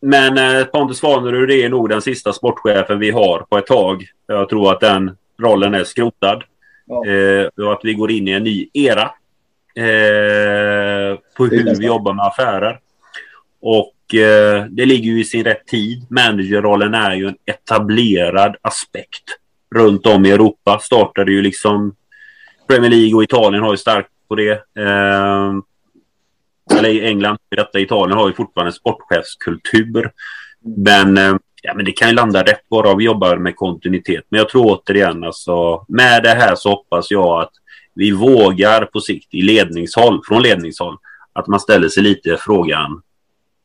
Men 0.00 0.38
eh, 0.38 0.64
Pontus 0.64 0.98
Svanerud 0.98 1.50
är 1.50 1.68
nog 1.68 1.88
den 1.88 2.02
sista 2.02 2.32
sportchefen 2.32 2.98
vi 2.98 3.10
har 3.10 3.38
på 3.38 3.58
ett 3.58 3.66
tag. 3.66 4.04
Jag 4.26 4.48
tror 4.48 4.72
att 4.72 4.80
den 4.80 5.16
rollen 5.42 5.74
är 5.74 5.84
skrotad. 5.84 6.42
Ja. 6.86 7.06
Eh, 7.06 7.46
och 7.66 7.72
att 7.72 7.80
vi 7.82 7.94
går 7.94 8.10
in 8.10 8.28
i 8.28 8.30
en 8.30 8.44
ny 8.44 8.68
era. 8.72 9.02
Eh, 9.74 11.18
på 11.36 11.46
hur 11.46 11.78
vi 11.78 11.86
jobbar 11.86 12.12
med 12.12 12.26
affärer. 12.26 12.80
Och 13.60 13.92
eh, 14.14 14.64
det 14.70 14.86
ligger 14.86 15.10
ju 15.12 15.20
i 15.20 15.24
sin 15.24 15.44
rätt 15.44 15.66
tid. 15.66 16.06
Managerrollen 16.10 16.94
är 16.94 17.14
ju 17.14 17.28
en 17.28 17.36
etablerad 17.46 18.56
aspekt 18.62 19.24
runt 19.74 20.06
om 20.06 20.26
i 20.26 20.30
Europa. 20.30 20.78
Startade 20.82 21.32
ju 21.32 21.42
liksom 21.42 21.94
Premier 22.68 22.90
League 22.90 23.14
och 23.14 23.22
Italien 23.22 23.62
har 23.62 23.70
ju 23.70 23.76
starkt 23.76 24.10
på 24.28 24.34
det. 24.34 24.52
Eh, 24.78 25.52
eller 26.78 27.02
England, 27.02 27.38
detta 27.56 27.80
Italien 27.80 28.18
har 28.18 28.28
ju 28.28 28.34
fortfarande 28.34 28.68
en 28.68 28.72
sportchefskultur. 28.72 30.10
Men, 30.76 31.18
eh, 31.18 31.36
ja, 31.62 31.74
men 31.74 31.84
det 31.84 31.92
kan 31.92 32.08
ju 32.08 32.14
landa 32.14 32.42
rätt 32.42 32.68
bara 32.68 32.94
vi 32.94 33.04
jobbar 33.04 33.36
med 33.36 33.56
kontinuitet. 33.56 34.24
Men 34.28 34.38
jag 34.38 34.48
tror 34.48 34.64
återigen 34.66 35.24
alltså 35.24 35.84
med 35.88 36.22
det 36.22 36.34
här 36.34 36.54
så 36.54 36.70
hoppas 36.70 37.10
jag 37.10 37.40
att 37.40 37.52
vi 37.94 38.10
vågar 38.10 38.84
på 38.84 39.00
sikt 39.00 39.34
i 39.34 39.42
ledningshåll, 39.42 40.20
från 40.28 40.42
ledningshåll, 40.42 40.96
att 41.32 41.46
man 41.46 41.60
ställer 41.60 41.88
sig 41.88 42.02
lite 42.02 42.36
frågan 42.40 43.02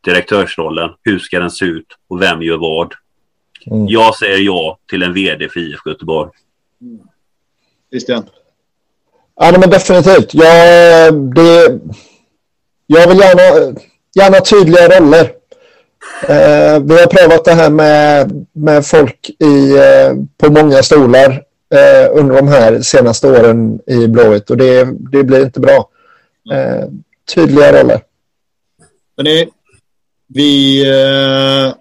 direktörsrollen. 0.04 0.90
Hur 1.02 1.18
ska 1.18 1.38
den 1.38 1.50
se 1.50 1.64
ut 1.64 1.86
och 2.08 2.22
vem 2.22 2.42
gör 2.42 2.58
vad? 2.58 2.94
Mm. 3.66 3.86
Jag 3.88 4.16
säger 4.16 4.38
ja 4.38 4.78
till 4.90 5.02
en 5.02 5.14
vd 5.14 5.48
för 5.48 5.60
IFK 5.60 5.90
Göteborg. 5.90 6.30
Mm. 6.80 6.98
Christian? 7.90 8.24
Ja, 9.36 9.58
men 9.60 9.70
definitivt. 9.70 10.34
Jag, 10.34 11.14
det, 11.34 11.80
jag 12.86 13.08
vill 13.08 13.18
gärna, 13.18 13.78
gärna 14.14 14.40
tydliga 14.40 14.88
roller. 14.88 15.24
Eh, 16.22 16.82
vi 16.82 17.00
har 17.00 17.06
prövat 17.06 17.44
det 17.44 17.52
här 17.52 17.70
med, 17.70 18.46
med 18.52 18.86
folk 18.86 19.30
i, 19.38 19.76
eh, 19.76 20.12
på 20.38 20.52
många 20.52 20.82
stolar 20.82 21.30
eh, 21.74 22.10
under 22.12 22.36
de 22.36 22.48
här 22.48 22.80
senaste 22.80 23.28
åren 23.28 23.80
i 23.86 24.06
Blåvitt 24.08 24.50
och 24.50 24.56
det, 24.56 24.84
det 25.12 25.24
blir 25.24 25.42
inte 25.42 25.60
bra. 25.60 25.88
Eh, 26.52 26.88
tydliga 27.34 27.82
roller. 27.82 28.00
Hörrni, 29.16 29.48
vi 30.34 30.82
eh, 30.90 31.74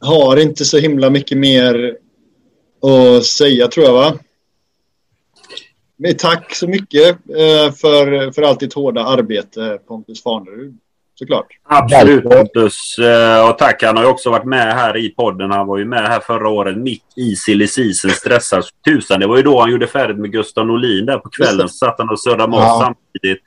har 0.00 0.36
inte 0.36 0.64
så 0.64 0.78
himla 0.78 1.10
mycket 1.10 1.38
mer 1.38 1.96
att 2.82 3.24
säga 3.24 3.68
tror 3.68 3.86
jag 3.86 3.92
va? 3.92 4.14
Men 5.96 6.16
tack 6.16 6.54
så 6.54 6.68
mycket 6.68 7.08
eh, 7.10 7.72
för, 7.72 8.32
för 8.32 8.42
allt 8.42 8.60
ditt 8.60 8.74
hårda 8.74 9.04
arbete 9.04 9.78
Pontus 9.88 10.22
Farnerud. 10.22 10.78
Såklart. 11.14 11.46
Absolut 11.64 12.24
Pontus. 12.24 12.98
Eh, 12.98 13.48
och 13.48 13.58
tack. 13.58 13.82
Han 13.82 13.96
har 13.96 14.04
ju 14.04 14.10
också 14.10 14.30
varit 14.30 14.44
med 14.44 14.74
här 14.74 14.96
i 14.96 15.08
podden. 15.08 15.50
Han 15.50 15.66
var 15.66 15.78
ju 15.78 15.84
med 15.84 16.08
här 16.08 16.20
förra 16.20 16.48
året 16.48 16.76
mitt 16.76 17.04
i 17.16 17.36
silly 17.36 17.66
season. 17.66 18.10
Stressad 18.10 18.64
tusan. 18.84 19.20
Det 19.20 19.26
var 19.26 19.36
ju 19.36 19.42
då 19.42 19.60
han 19.60 19.70
gjorde 19.70 19.86
färdigt 19.86 20.18
med 20.18 20.32
Gustav 20.32 20.66
Norlin 20.66 21.06
där 21.06 21.18
på 21.18 21.28
kvällen. 21.28 21.68
Så 21.68 21.74
satt 21.74 21.94
han 21.98 22.10
och 22.10 22.20
surrade 22.20 22.48
med 22.48 22.58
oss 22.58 22.64
ja. 22.64 22.80
samtidigt. 22.84 23.42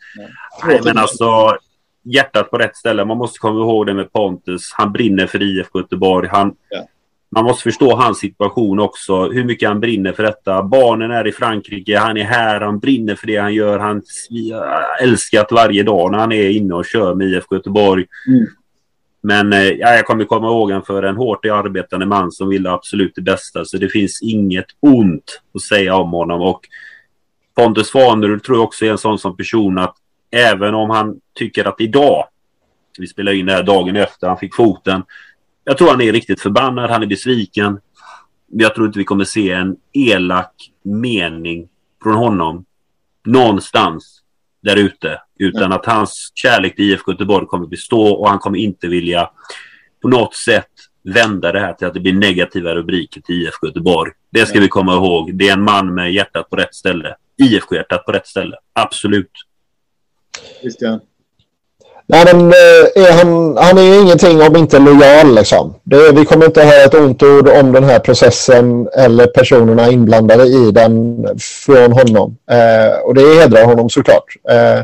Nej, 0.67 0.81
men 0.83 0.97
alltså 0.97 1.57
hjärtat 2.03 2.51
på 2.51 2.57
rätt 2.57 2.75
ställe. 2.75 3.05
Man 3.05 3.17
måste 3.17 3.39
komma 3.39 3.59
ihåg 3.59 3.85
det 3.85 3.93
med 3.93 4.13
Pontus. 4.13 4.73
Han 4.73 4.91
brinner 4.91 5.27
för 5.27 5.41
IFK 5.41 5.79
Göteborg. 5.79 6.27
Han, 6.31 6.55
Ja. 6.69 6.87
Man 7.35 7.45
måste 7.45 7.63
förstå 7.63 7.95
hans 7.95 8.19
situation 8.19 8.79
också. 8.79 9.29
Hur 9.29 9.43
mycket 9.43 9.69
han 9.69 9.79
brinner 9.79 10.13
för 10.13 10.23
detta. 10.23 10.63
Barnen 10.63 11.11
är 11.11 11.27
i 11.27 11.31
Frankrike. 11.31 11.97
Han 11.97 12.17
är 12.17 12.23
här. 12.23 12.61
Han 12.61 12.79
brinner 12.79 13.15
för 13.15 13.27
det 13.27 13.37
han 13.37 13.53
gör. 13.53 13.79
Han 13.79 14.01
har 14.53 15.03
älskat 15.03 15.51
varje 15.51 15.83
dag 15.83 16.11
när 16.11 16.19
han 16.19 16.31
är 16.31 16.49
inne 16.49 16.73
och 16.73 16.85
kör 16.85 17.15
med 17.15 17.27
IFK 17.27 17.55
Göteborg. 17.55 18.05
Mm. 18.27 18.47
Men 19.23 19.53
eh, 19.53 19.69
ja, 19.69 19.95
jag 19.95 20.05
kommer 20.05 20.25
komma 20.25 20.47
ihåg 20.47 20.69
honom 20.69 20.85
för 20.85 21.03
en 21.03 21.17
hårt 21.17 21.45
arbetande 21.45 22.05
man 22.05 22.31
som 22.31 22.49
ville 22.49 22.71
absolut 22.71 23.15
det 23.15 23.21
bästa. 23.21 23.65
Så 23.65 23.77
det 23.77 23.89
finns 23.89 24.21
inget 24.21 24.67
ont 24.79 25.41
att 25.55 25.61
säga 25.61 25.95
om 25.95 26.11
honom. 26.11 26.41
Och 26.41 26.61
Pontus 27.55 27.87
Svanerud 27.87 28.43
tror 28.43 28.57
jag 28.57 28.63
också 28.63 28.85
är 28.85 28.91
en 28.91 28.97
sån 28.97 29.19
som 29.19 29.37
person 29.37 29.77
att 29.77 29.95
även 30.33 30.75
om 30.75 30.89
han 30.89 31.19
tycker 31.35 31.65
att 31.65 31.81
idag, 31.81 32.27
vi 32.97 33.07
spelar 33.07 33.31
in 33.31 33.45
det 33.45 33.53
här 33.53 33.63
dagen 33.63 33.95
efter 33.95 34.27
han 34.27 34.37
fick 34.37 34.55
foten. 34.55 35.03
Jag 35.63 35.77
tror 35.77 35.89
han 35.89 36.01
är 36.01 36.11
riktigt 36.11 36.41
förbannad, 36.41 36.89
han 36.89 37.03
är 37.03 37.07
besviken. 37.07 37.79
Jag 38.51 38.75
tror 38.75 38.87
inte 38.87 38.99
vi 38.99 39.05
kommer 39.05 39.23
se 39.23 39.51
en 39.51 39.75
elak 39.93 40.53
mening 40.83 41.67
från 42.03 42.15
honom 42.15 42.65
någonstans 43.25 44.21
där 44.63 44.75
ute. 44.75 45.21
Utan 45.39 45.71
att 45.71 45.85
hans 45.85 46.31
kärlek 46.35 46.75
till 46.75 46.91
IFK 46.91 47.11
Göteborg 47.11 47.47
kommer 47.47 47.67
bestå 47.67 48.01
och 48.01 48.29
han 48.29 48.39
kommer 48.39 48.57
inte 48.57 48.87
vilja 48.87 49.29
på 50.01 50.07
något 50.07 50.35
sätt 50.35 50.71
vända 51.03 51.51
det 51.51 51.59
här 51.59 51.73
till 51.73 51.87
att 51.87 51.93
det 51.93 51.99
blir 51.99 52.13
negativa 52.13 52.75
rubriker 52.75 53.21
till 53.21 53.41
IFK 53.41 53.67
Göteborg. 53.67 54.11
Det 54.31 54.45
ska 54.45 54.59
vi 54.59 54.67
komma 54.67 54.93
ihåg. 54.93 55.37
Det 55.37 55.49
är 55.49 55.53
en 55.53 55.63
man 55.63 55.93
med 55.93 56.13
hjärtat 56.13 56.49
på 56.49 56.55
rätt 56.55 56.75
ställe. 56.75 57.15
IFK-hjärtat 57.37 58.05
på 58.05 58.11
rätt 58.11 58.27
ställe. 58.27 58.55
Absolut. 58.73 59.31
Christian. 60.61 60.99
Nej, 62.07 62.25
men 62.25 62.47
eh, 62.47 63.03
är 63.05 63.11
han, 63.11 63.57
han 63.57 63.77
är 63.77 63.81
ju 63.81 64.01
ingenting 64.01 64.41
om 64.41 64.55
inte 64.55 64.79
lojal. 64.79 65.35
Liksom. 65.35 65.75
Det, 65.83 66.11
vi 66.11 66.25
kommer 66.25 66.45
inte 66.45 66.63
höra 66.63 66.83
ett 66.83 66.93
ont 66.93 67.23
ord 67.23 67.49
om 67.49 67.71
den 67.71 67.83
här 67.83 67.99
processen 67.99 68.87
eller 68.97 69.27
personerna 69.27 69.89
inblandade 69.89 70.43
i 70.43 70.71
den 70.71 71.25
från 71.39 71.91
honom. 71.91 72.37
Eh, 72.51 72.99
och 73.03 73.15
det 73.15 73.41
hedrar 73.41 73.65
honom 73.65 73.89
såklart. 73.89 74.25
Eh, 74.49 74.81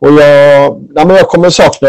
och 0.00 0.12
jag, 0.12 0.82
nej, 0.90 1.06
men 1.06 1.16
jag 1.16 1.28
kommer 1.28 1.50
sakna 1.50 1.88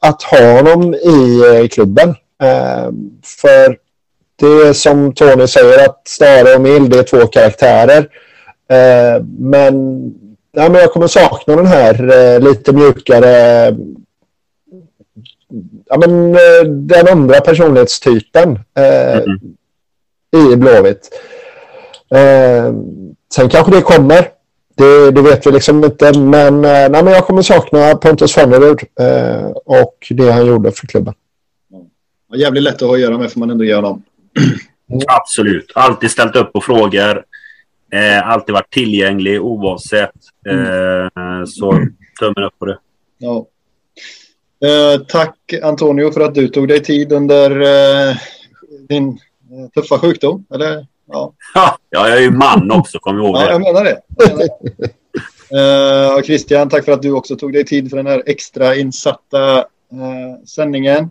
att 0.00 0.22
ha 0.22 0.52
honom 0.52 0.94
i 0.94 1.42
eh, 1.54 1.68
klubben. 1.68 2.08
Eh, 2.42 2.90
för 3.24 3.76
det 4.40 4.68
är 4.68 4.72
som 4.72 5.14
Tony 5.14 5.46
säger 5.46 5.84
att 5.84 6.08
Stare 6.08 6.54
och 6.54 6.60
Mild 6.60 6.94
är 6.94 7.02
två 7.02 7.26
karaktärer. 7.26 8.08
Eh, 8.70 9.22
men 9.38 10.04
Ja, 10.52 10.68
men 10.68 10.80
jag 10.80 10.92
kommer 10.92 11.06
sakna 11.06 11.56
den 11.56 11.66
här 11.66 11.94
eh, 12.34 12.40
lite 12.40 12.72
mjukare... 12.72 13.66
Ja, 15.86 15.98
men, 15.98 16.34
eh, 16.34 16.64
den 16.66 17.08
andra 17.08 17.40
personlighetstypen 17.40 18.58
eh, 18.76 19.18
Mm. 19.22 20.52
i 20.52 20.56
Blåvitt. 20.56 21.10
Eh, 22.14 22.74
sen 23.34 23.48
kanske 23.48 23.72
det 23.72 23.80
kommer. 23.82 24.28
Det, 24.74 25.10
det 25.10 25.22
vet 25.22 25.46
vi 25.46 25.50
liksom 25.50 25.84
inte. 25.84 26.18
Men, 26.18 26.54
eh, 26.64 26.70
nej, 26.70 26.90
men 26.90 27.06
jag 27.06 27.26
kommer 27.26 27.42
sakna 27.42 27.94
Pontus 27.94 28.34
Fannerud 28.34 28.80
eh, 29.00 29.46
och 29.64 29.96
det 30.10 30.30
han 30.32 30.46
gjorde 30.46 30.72
för 30.72 30.86
klubben. 30.86 31.14
Ja, 32.30 32.36
jävligt 32.36 32.62
lätt 32.62 32.74
att 32.74 32.80
ha 32.88 32.94
att 32.94 33.00
göra 33.00 33.18
med 33.18 33.32
får 33.32 33.40
man 33.40 33.50
ändå 33.50 33.64
göra 33.64 33.80
dem. 33.80 34.02
Absolut. 35.06 35.72
Alltid 35.74 36.10
ställt 36.10 36.36
upp 36.36 36.52
på 36.52 36.60
frågor. 36.60 37.24
Eh, 37.92 38.28
alltid 38.28 38.52
varit 38.52 38.70
tillgänglig 38.70 39.42
oavsett. 39.42 40.10
Eh, 40.46 41.44
så 41.46 41.70
tummen 42.20 42.44
upp 42.46 42.58
på 42.58 42.66
det. 42.66 42.78
Ja. 43.18 43.46
Eh, 44.68 45.00
tack 45.00 45.36
Antonio 45.62 46.10
för 46.12 46.20
att 46.20 46.34
du 46.34 46.48
tog 46.48 46.68
dig 46.68 46.82
tid 46.82 47.12
under 47.12 47.50
eh, 47.60 48.16
din 48.88 49.08
eh, 49.08 49.68
tuffa 49.74 49.98
sjukdom. 49.98 50.44
Eller? 50.54 50.86
Ja. 51.06 51.32
Ja, 51.54 51.78
jag 51.90 52.12
är 52.12 52.20
ju 52.20 52.30
man 52.30 52.70
också, 52.70 52.98
kom 52.98 53.18
ihåg 53.18 53.36
ja, 53.36 53.50
jag 53.50 53.60
det. 53.60 53.64
menar 53.64 53.84
det. 53.84 54.00
Jag 54.16 54.28
menar 54.28 54.48
det. 54.76 54.90
Eh, 55.52 56.14
och 56.14 56.24
Christian, 56.24 56.68
tack 56.68 56.84
för 56.84 56.92
att 56.92 57.02
du 57.02 57.12
också 57.12 57.36
tog 57.36 57.52
dig 57.52 57.64
tid 57.64 57.90
för 57.90 57.96
den 57.96 58.06
här 58.06 58.22
extra 58.26 58.76
insatta 58.76 59.58
eh, 59.58 60.44
sändningen. 60.46 61.10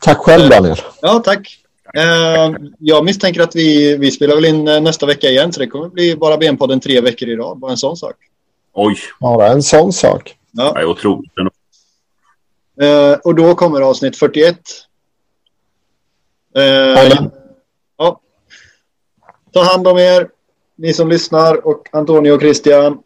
Tack 0.00 0.18
själv 0.18 0.50
Daniel. 0.50 0.76
Ja, 1.02 1.22
tack. 1.24 1.58
Eh, 1.94 2.50
jag 2.78 3.04
misstänker 3.04 3.40
att 3.40 3.56
vi, 3.56 3.96
vi 3.96 4.10
spelar 4.10 4.34
väl 4.34 4.44
in 4.44 4.68
eh, 4.68 4.80
nästa 4.80 5.06
vecka 5.06 5.26
igen, 5.28 5.52
så 5.52 5.60
det 5.60 5.66
kommer 5.66 5.88
bli 5.88 6.16
bara 6.16 6.36
benpodden 6.36 6.80
tre 6.80 7.00
veckor 7.00 7.28
i 7.28 7.36
rad. 7.36 7.58
Bara 7.58 7.70
en 7.70 7.76
sån 7.76 7.96
sak. 7.96 8.16
Oj, 8.72 8.96
Bara 9.20 9.46
en 9.46 9.62
sån 9.62 9.92
sak. 9.92 10.36
Ja. 10.50 10.72
det 10.72 10.80
är 10.80 10.84
otroligt. 10.84 11.32
Eh, 12.80 13.12
och 13.24 13.34
då 13.34 13.54
kommer 13.54 13.80
avsnitt 13.80 14.16
41. 14.16 14.58
Eh, 16.56 16.62
Jajamän. 16.64 17.30
ja. 17.96 18.20
Ta 19.52 19.62
hand 19.62 19.88
om 19.88 19.98
er, 19.98 20.28
ni 20.76 20.92
som 20.92 21.08
lyssnar 21.08 21.66
och 21.66 21.88
Antonio 21.92 22.32
och 22.32 22.40
Christian. 22.40 22.98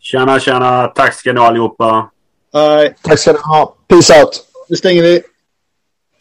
Tjena, 0.00 0.40
tjena. 0.40 0.86
Tack 0.86 1.14
ska 1.14 1.32
ni 1.32 1.40
ha 1.40 1.46
allihopa. 1.46 2.10
Hej, 2.52 2.94
Tack 3.02 3.18
ska 3.18 3.32
ni 3.32 3.38
ha. 3.38 3.74
Peace 3.88 4.20
out. 4.22 4.44
nu 4.68 4.76
stänger 4.76 5.02
vi. 5.02 5.22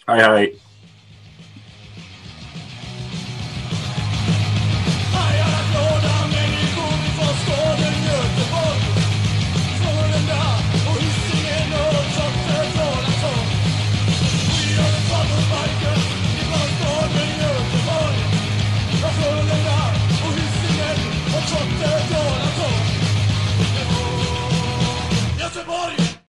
Hej, 0.08 0.20
hej. 0.22 0.56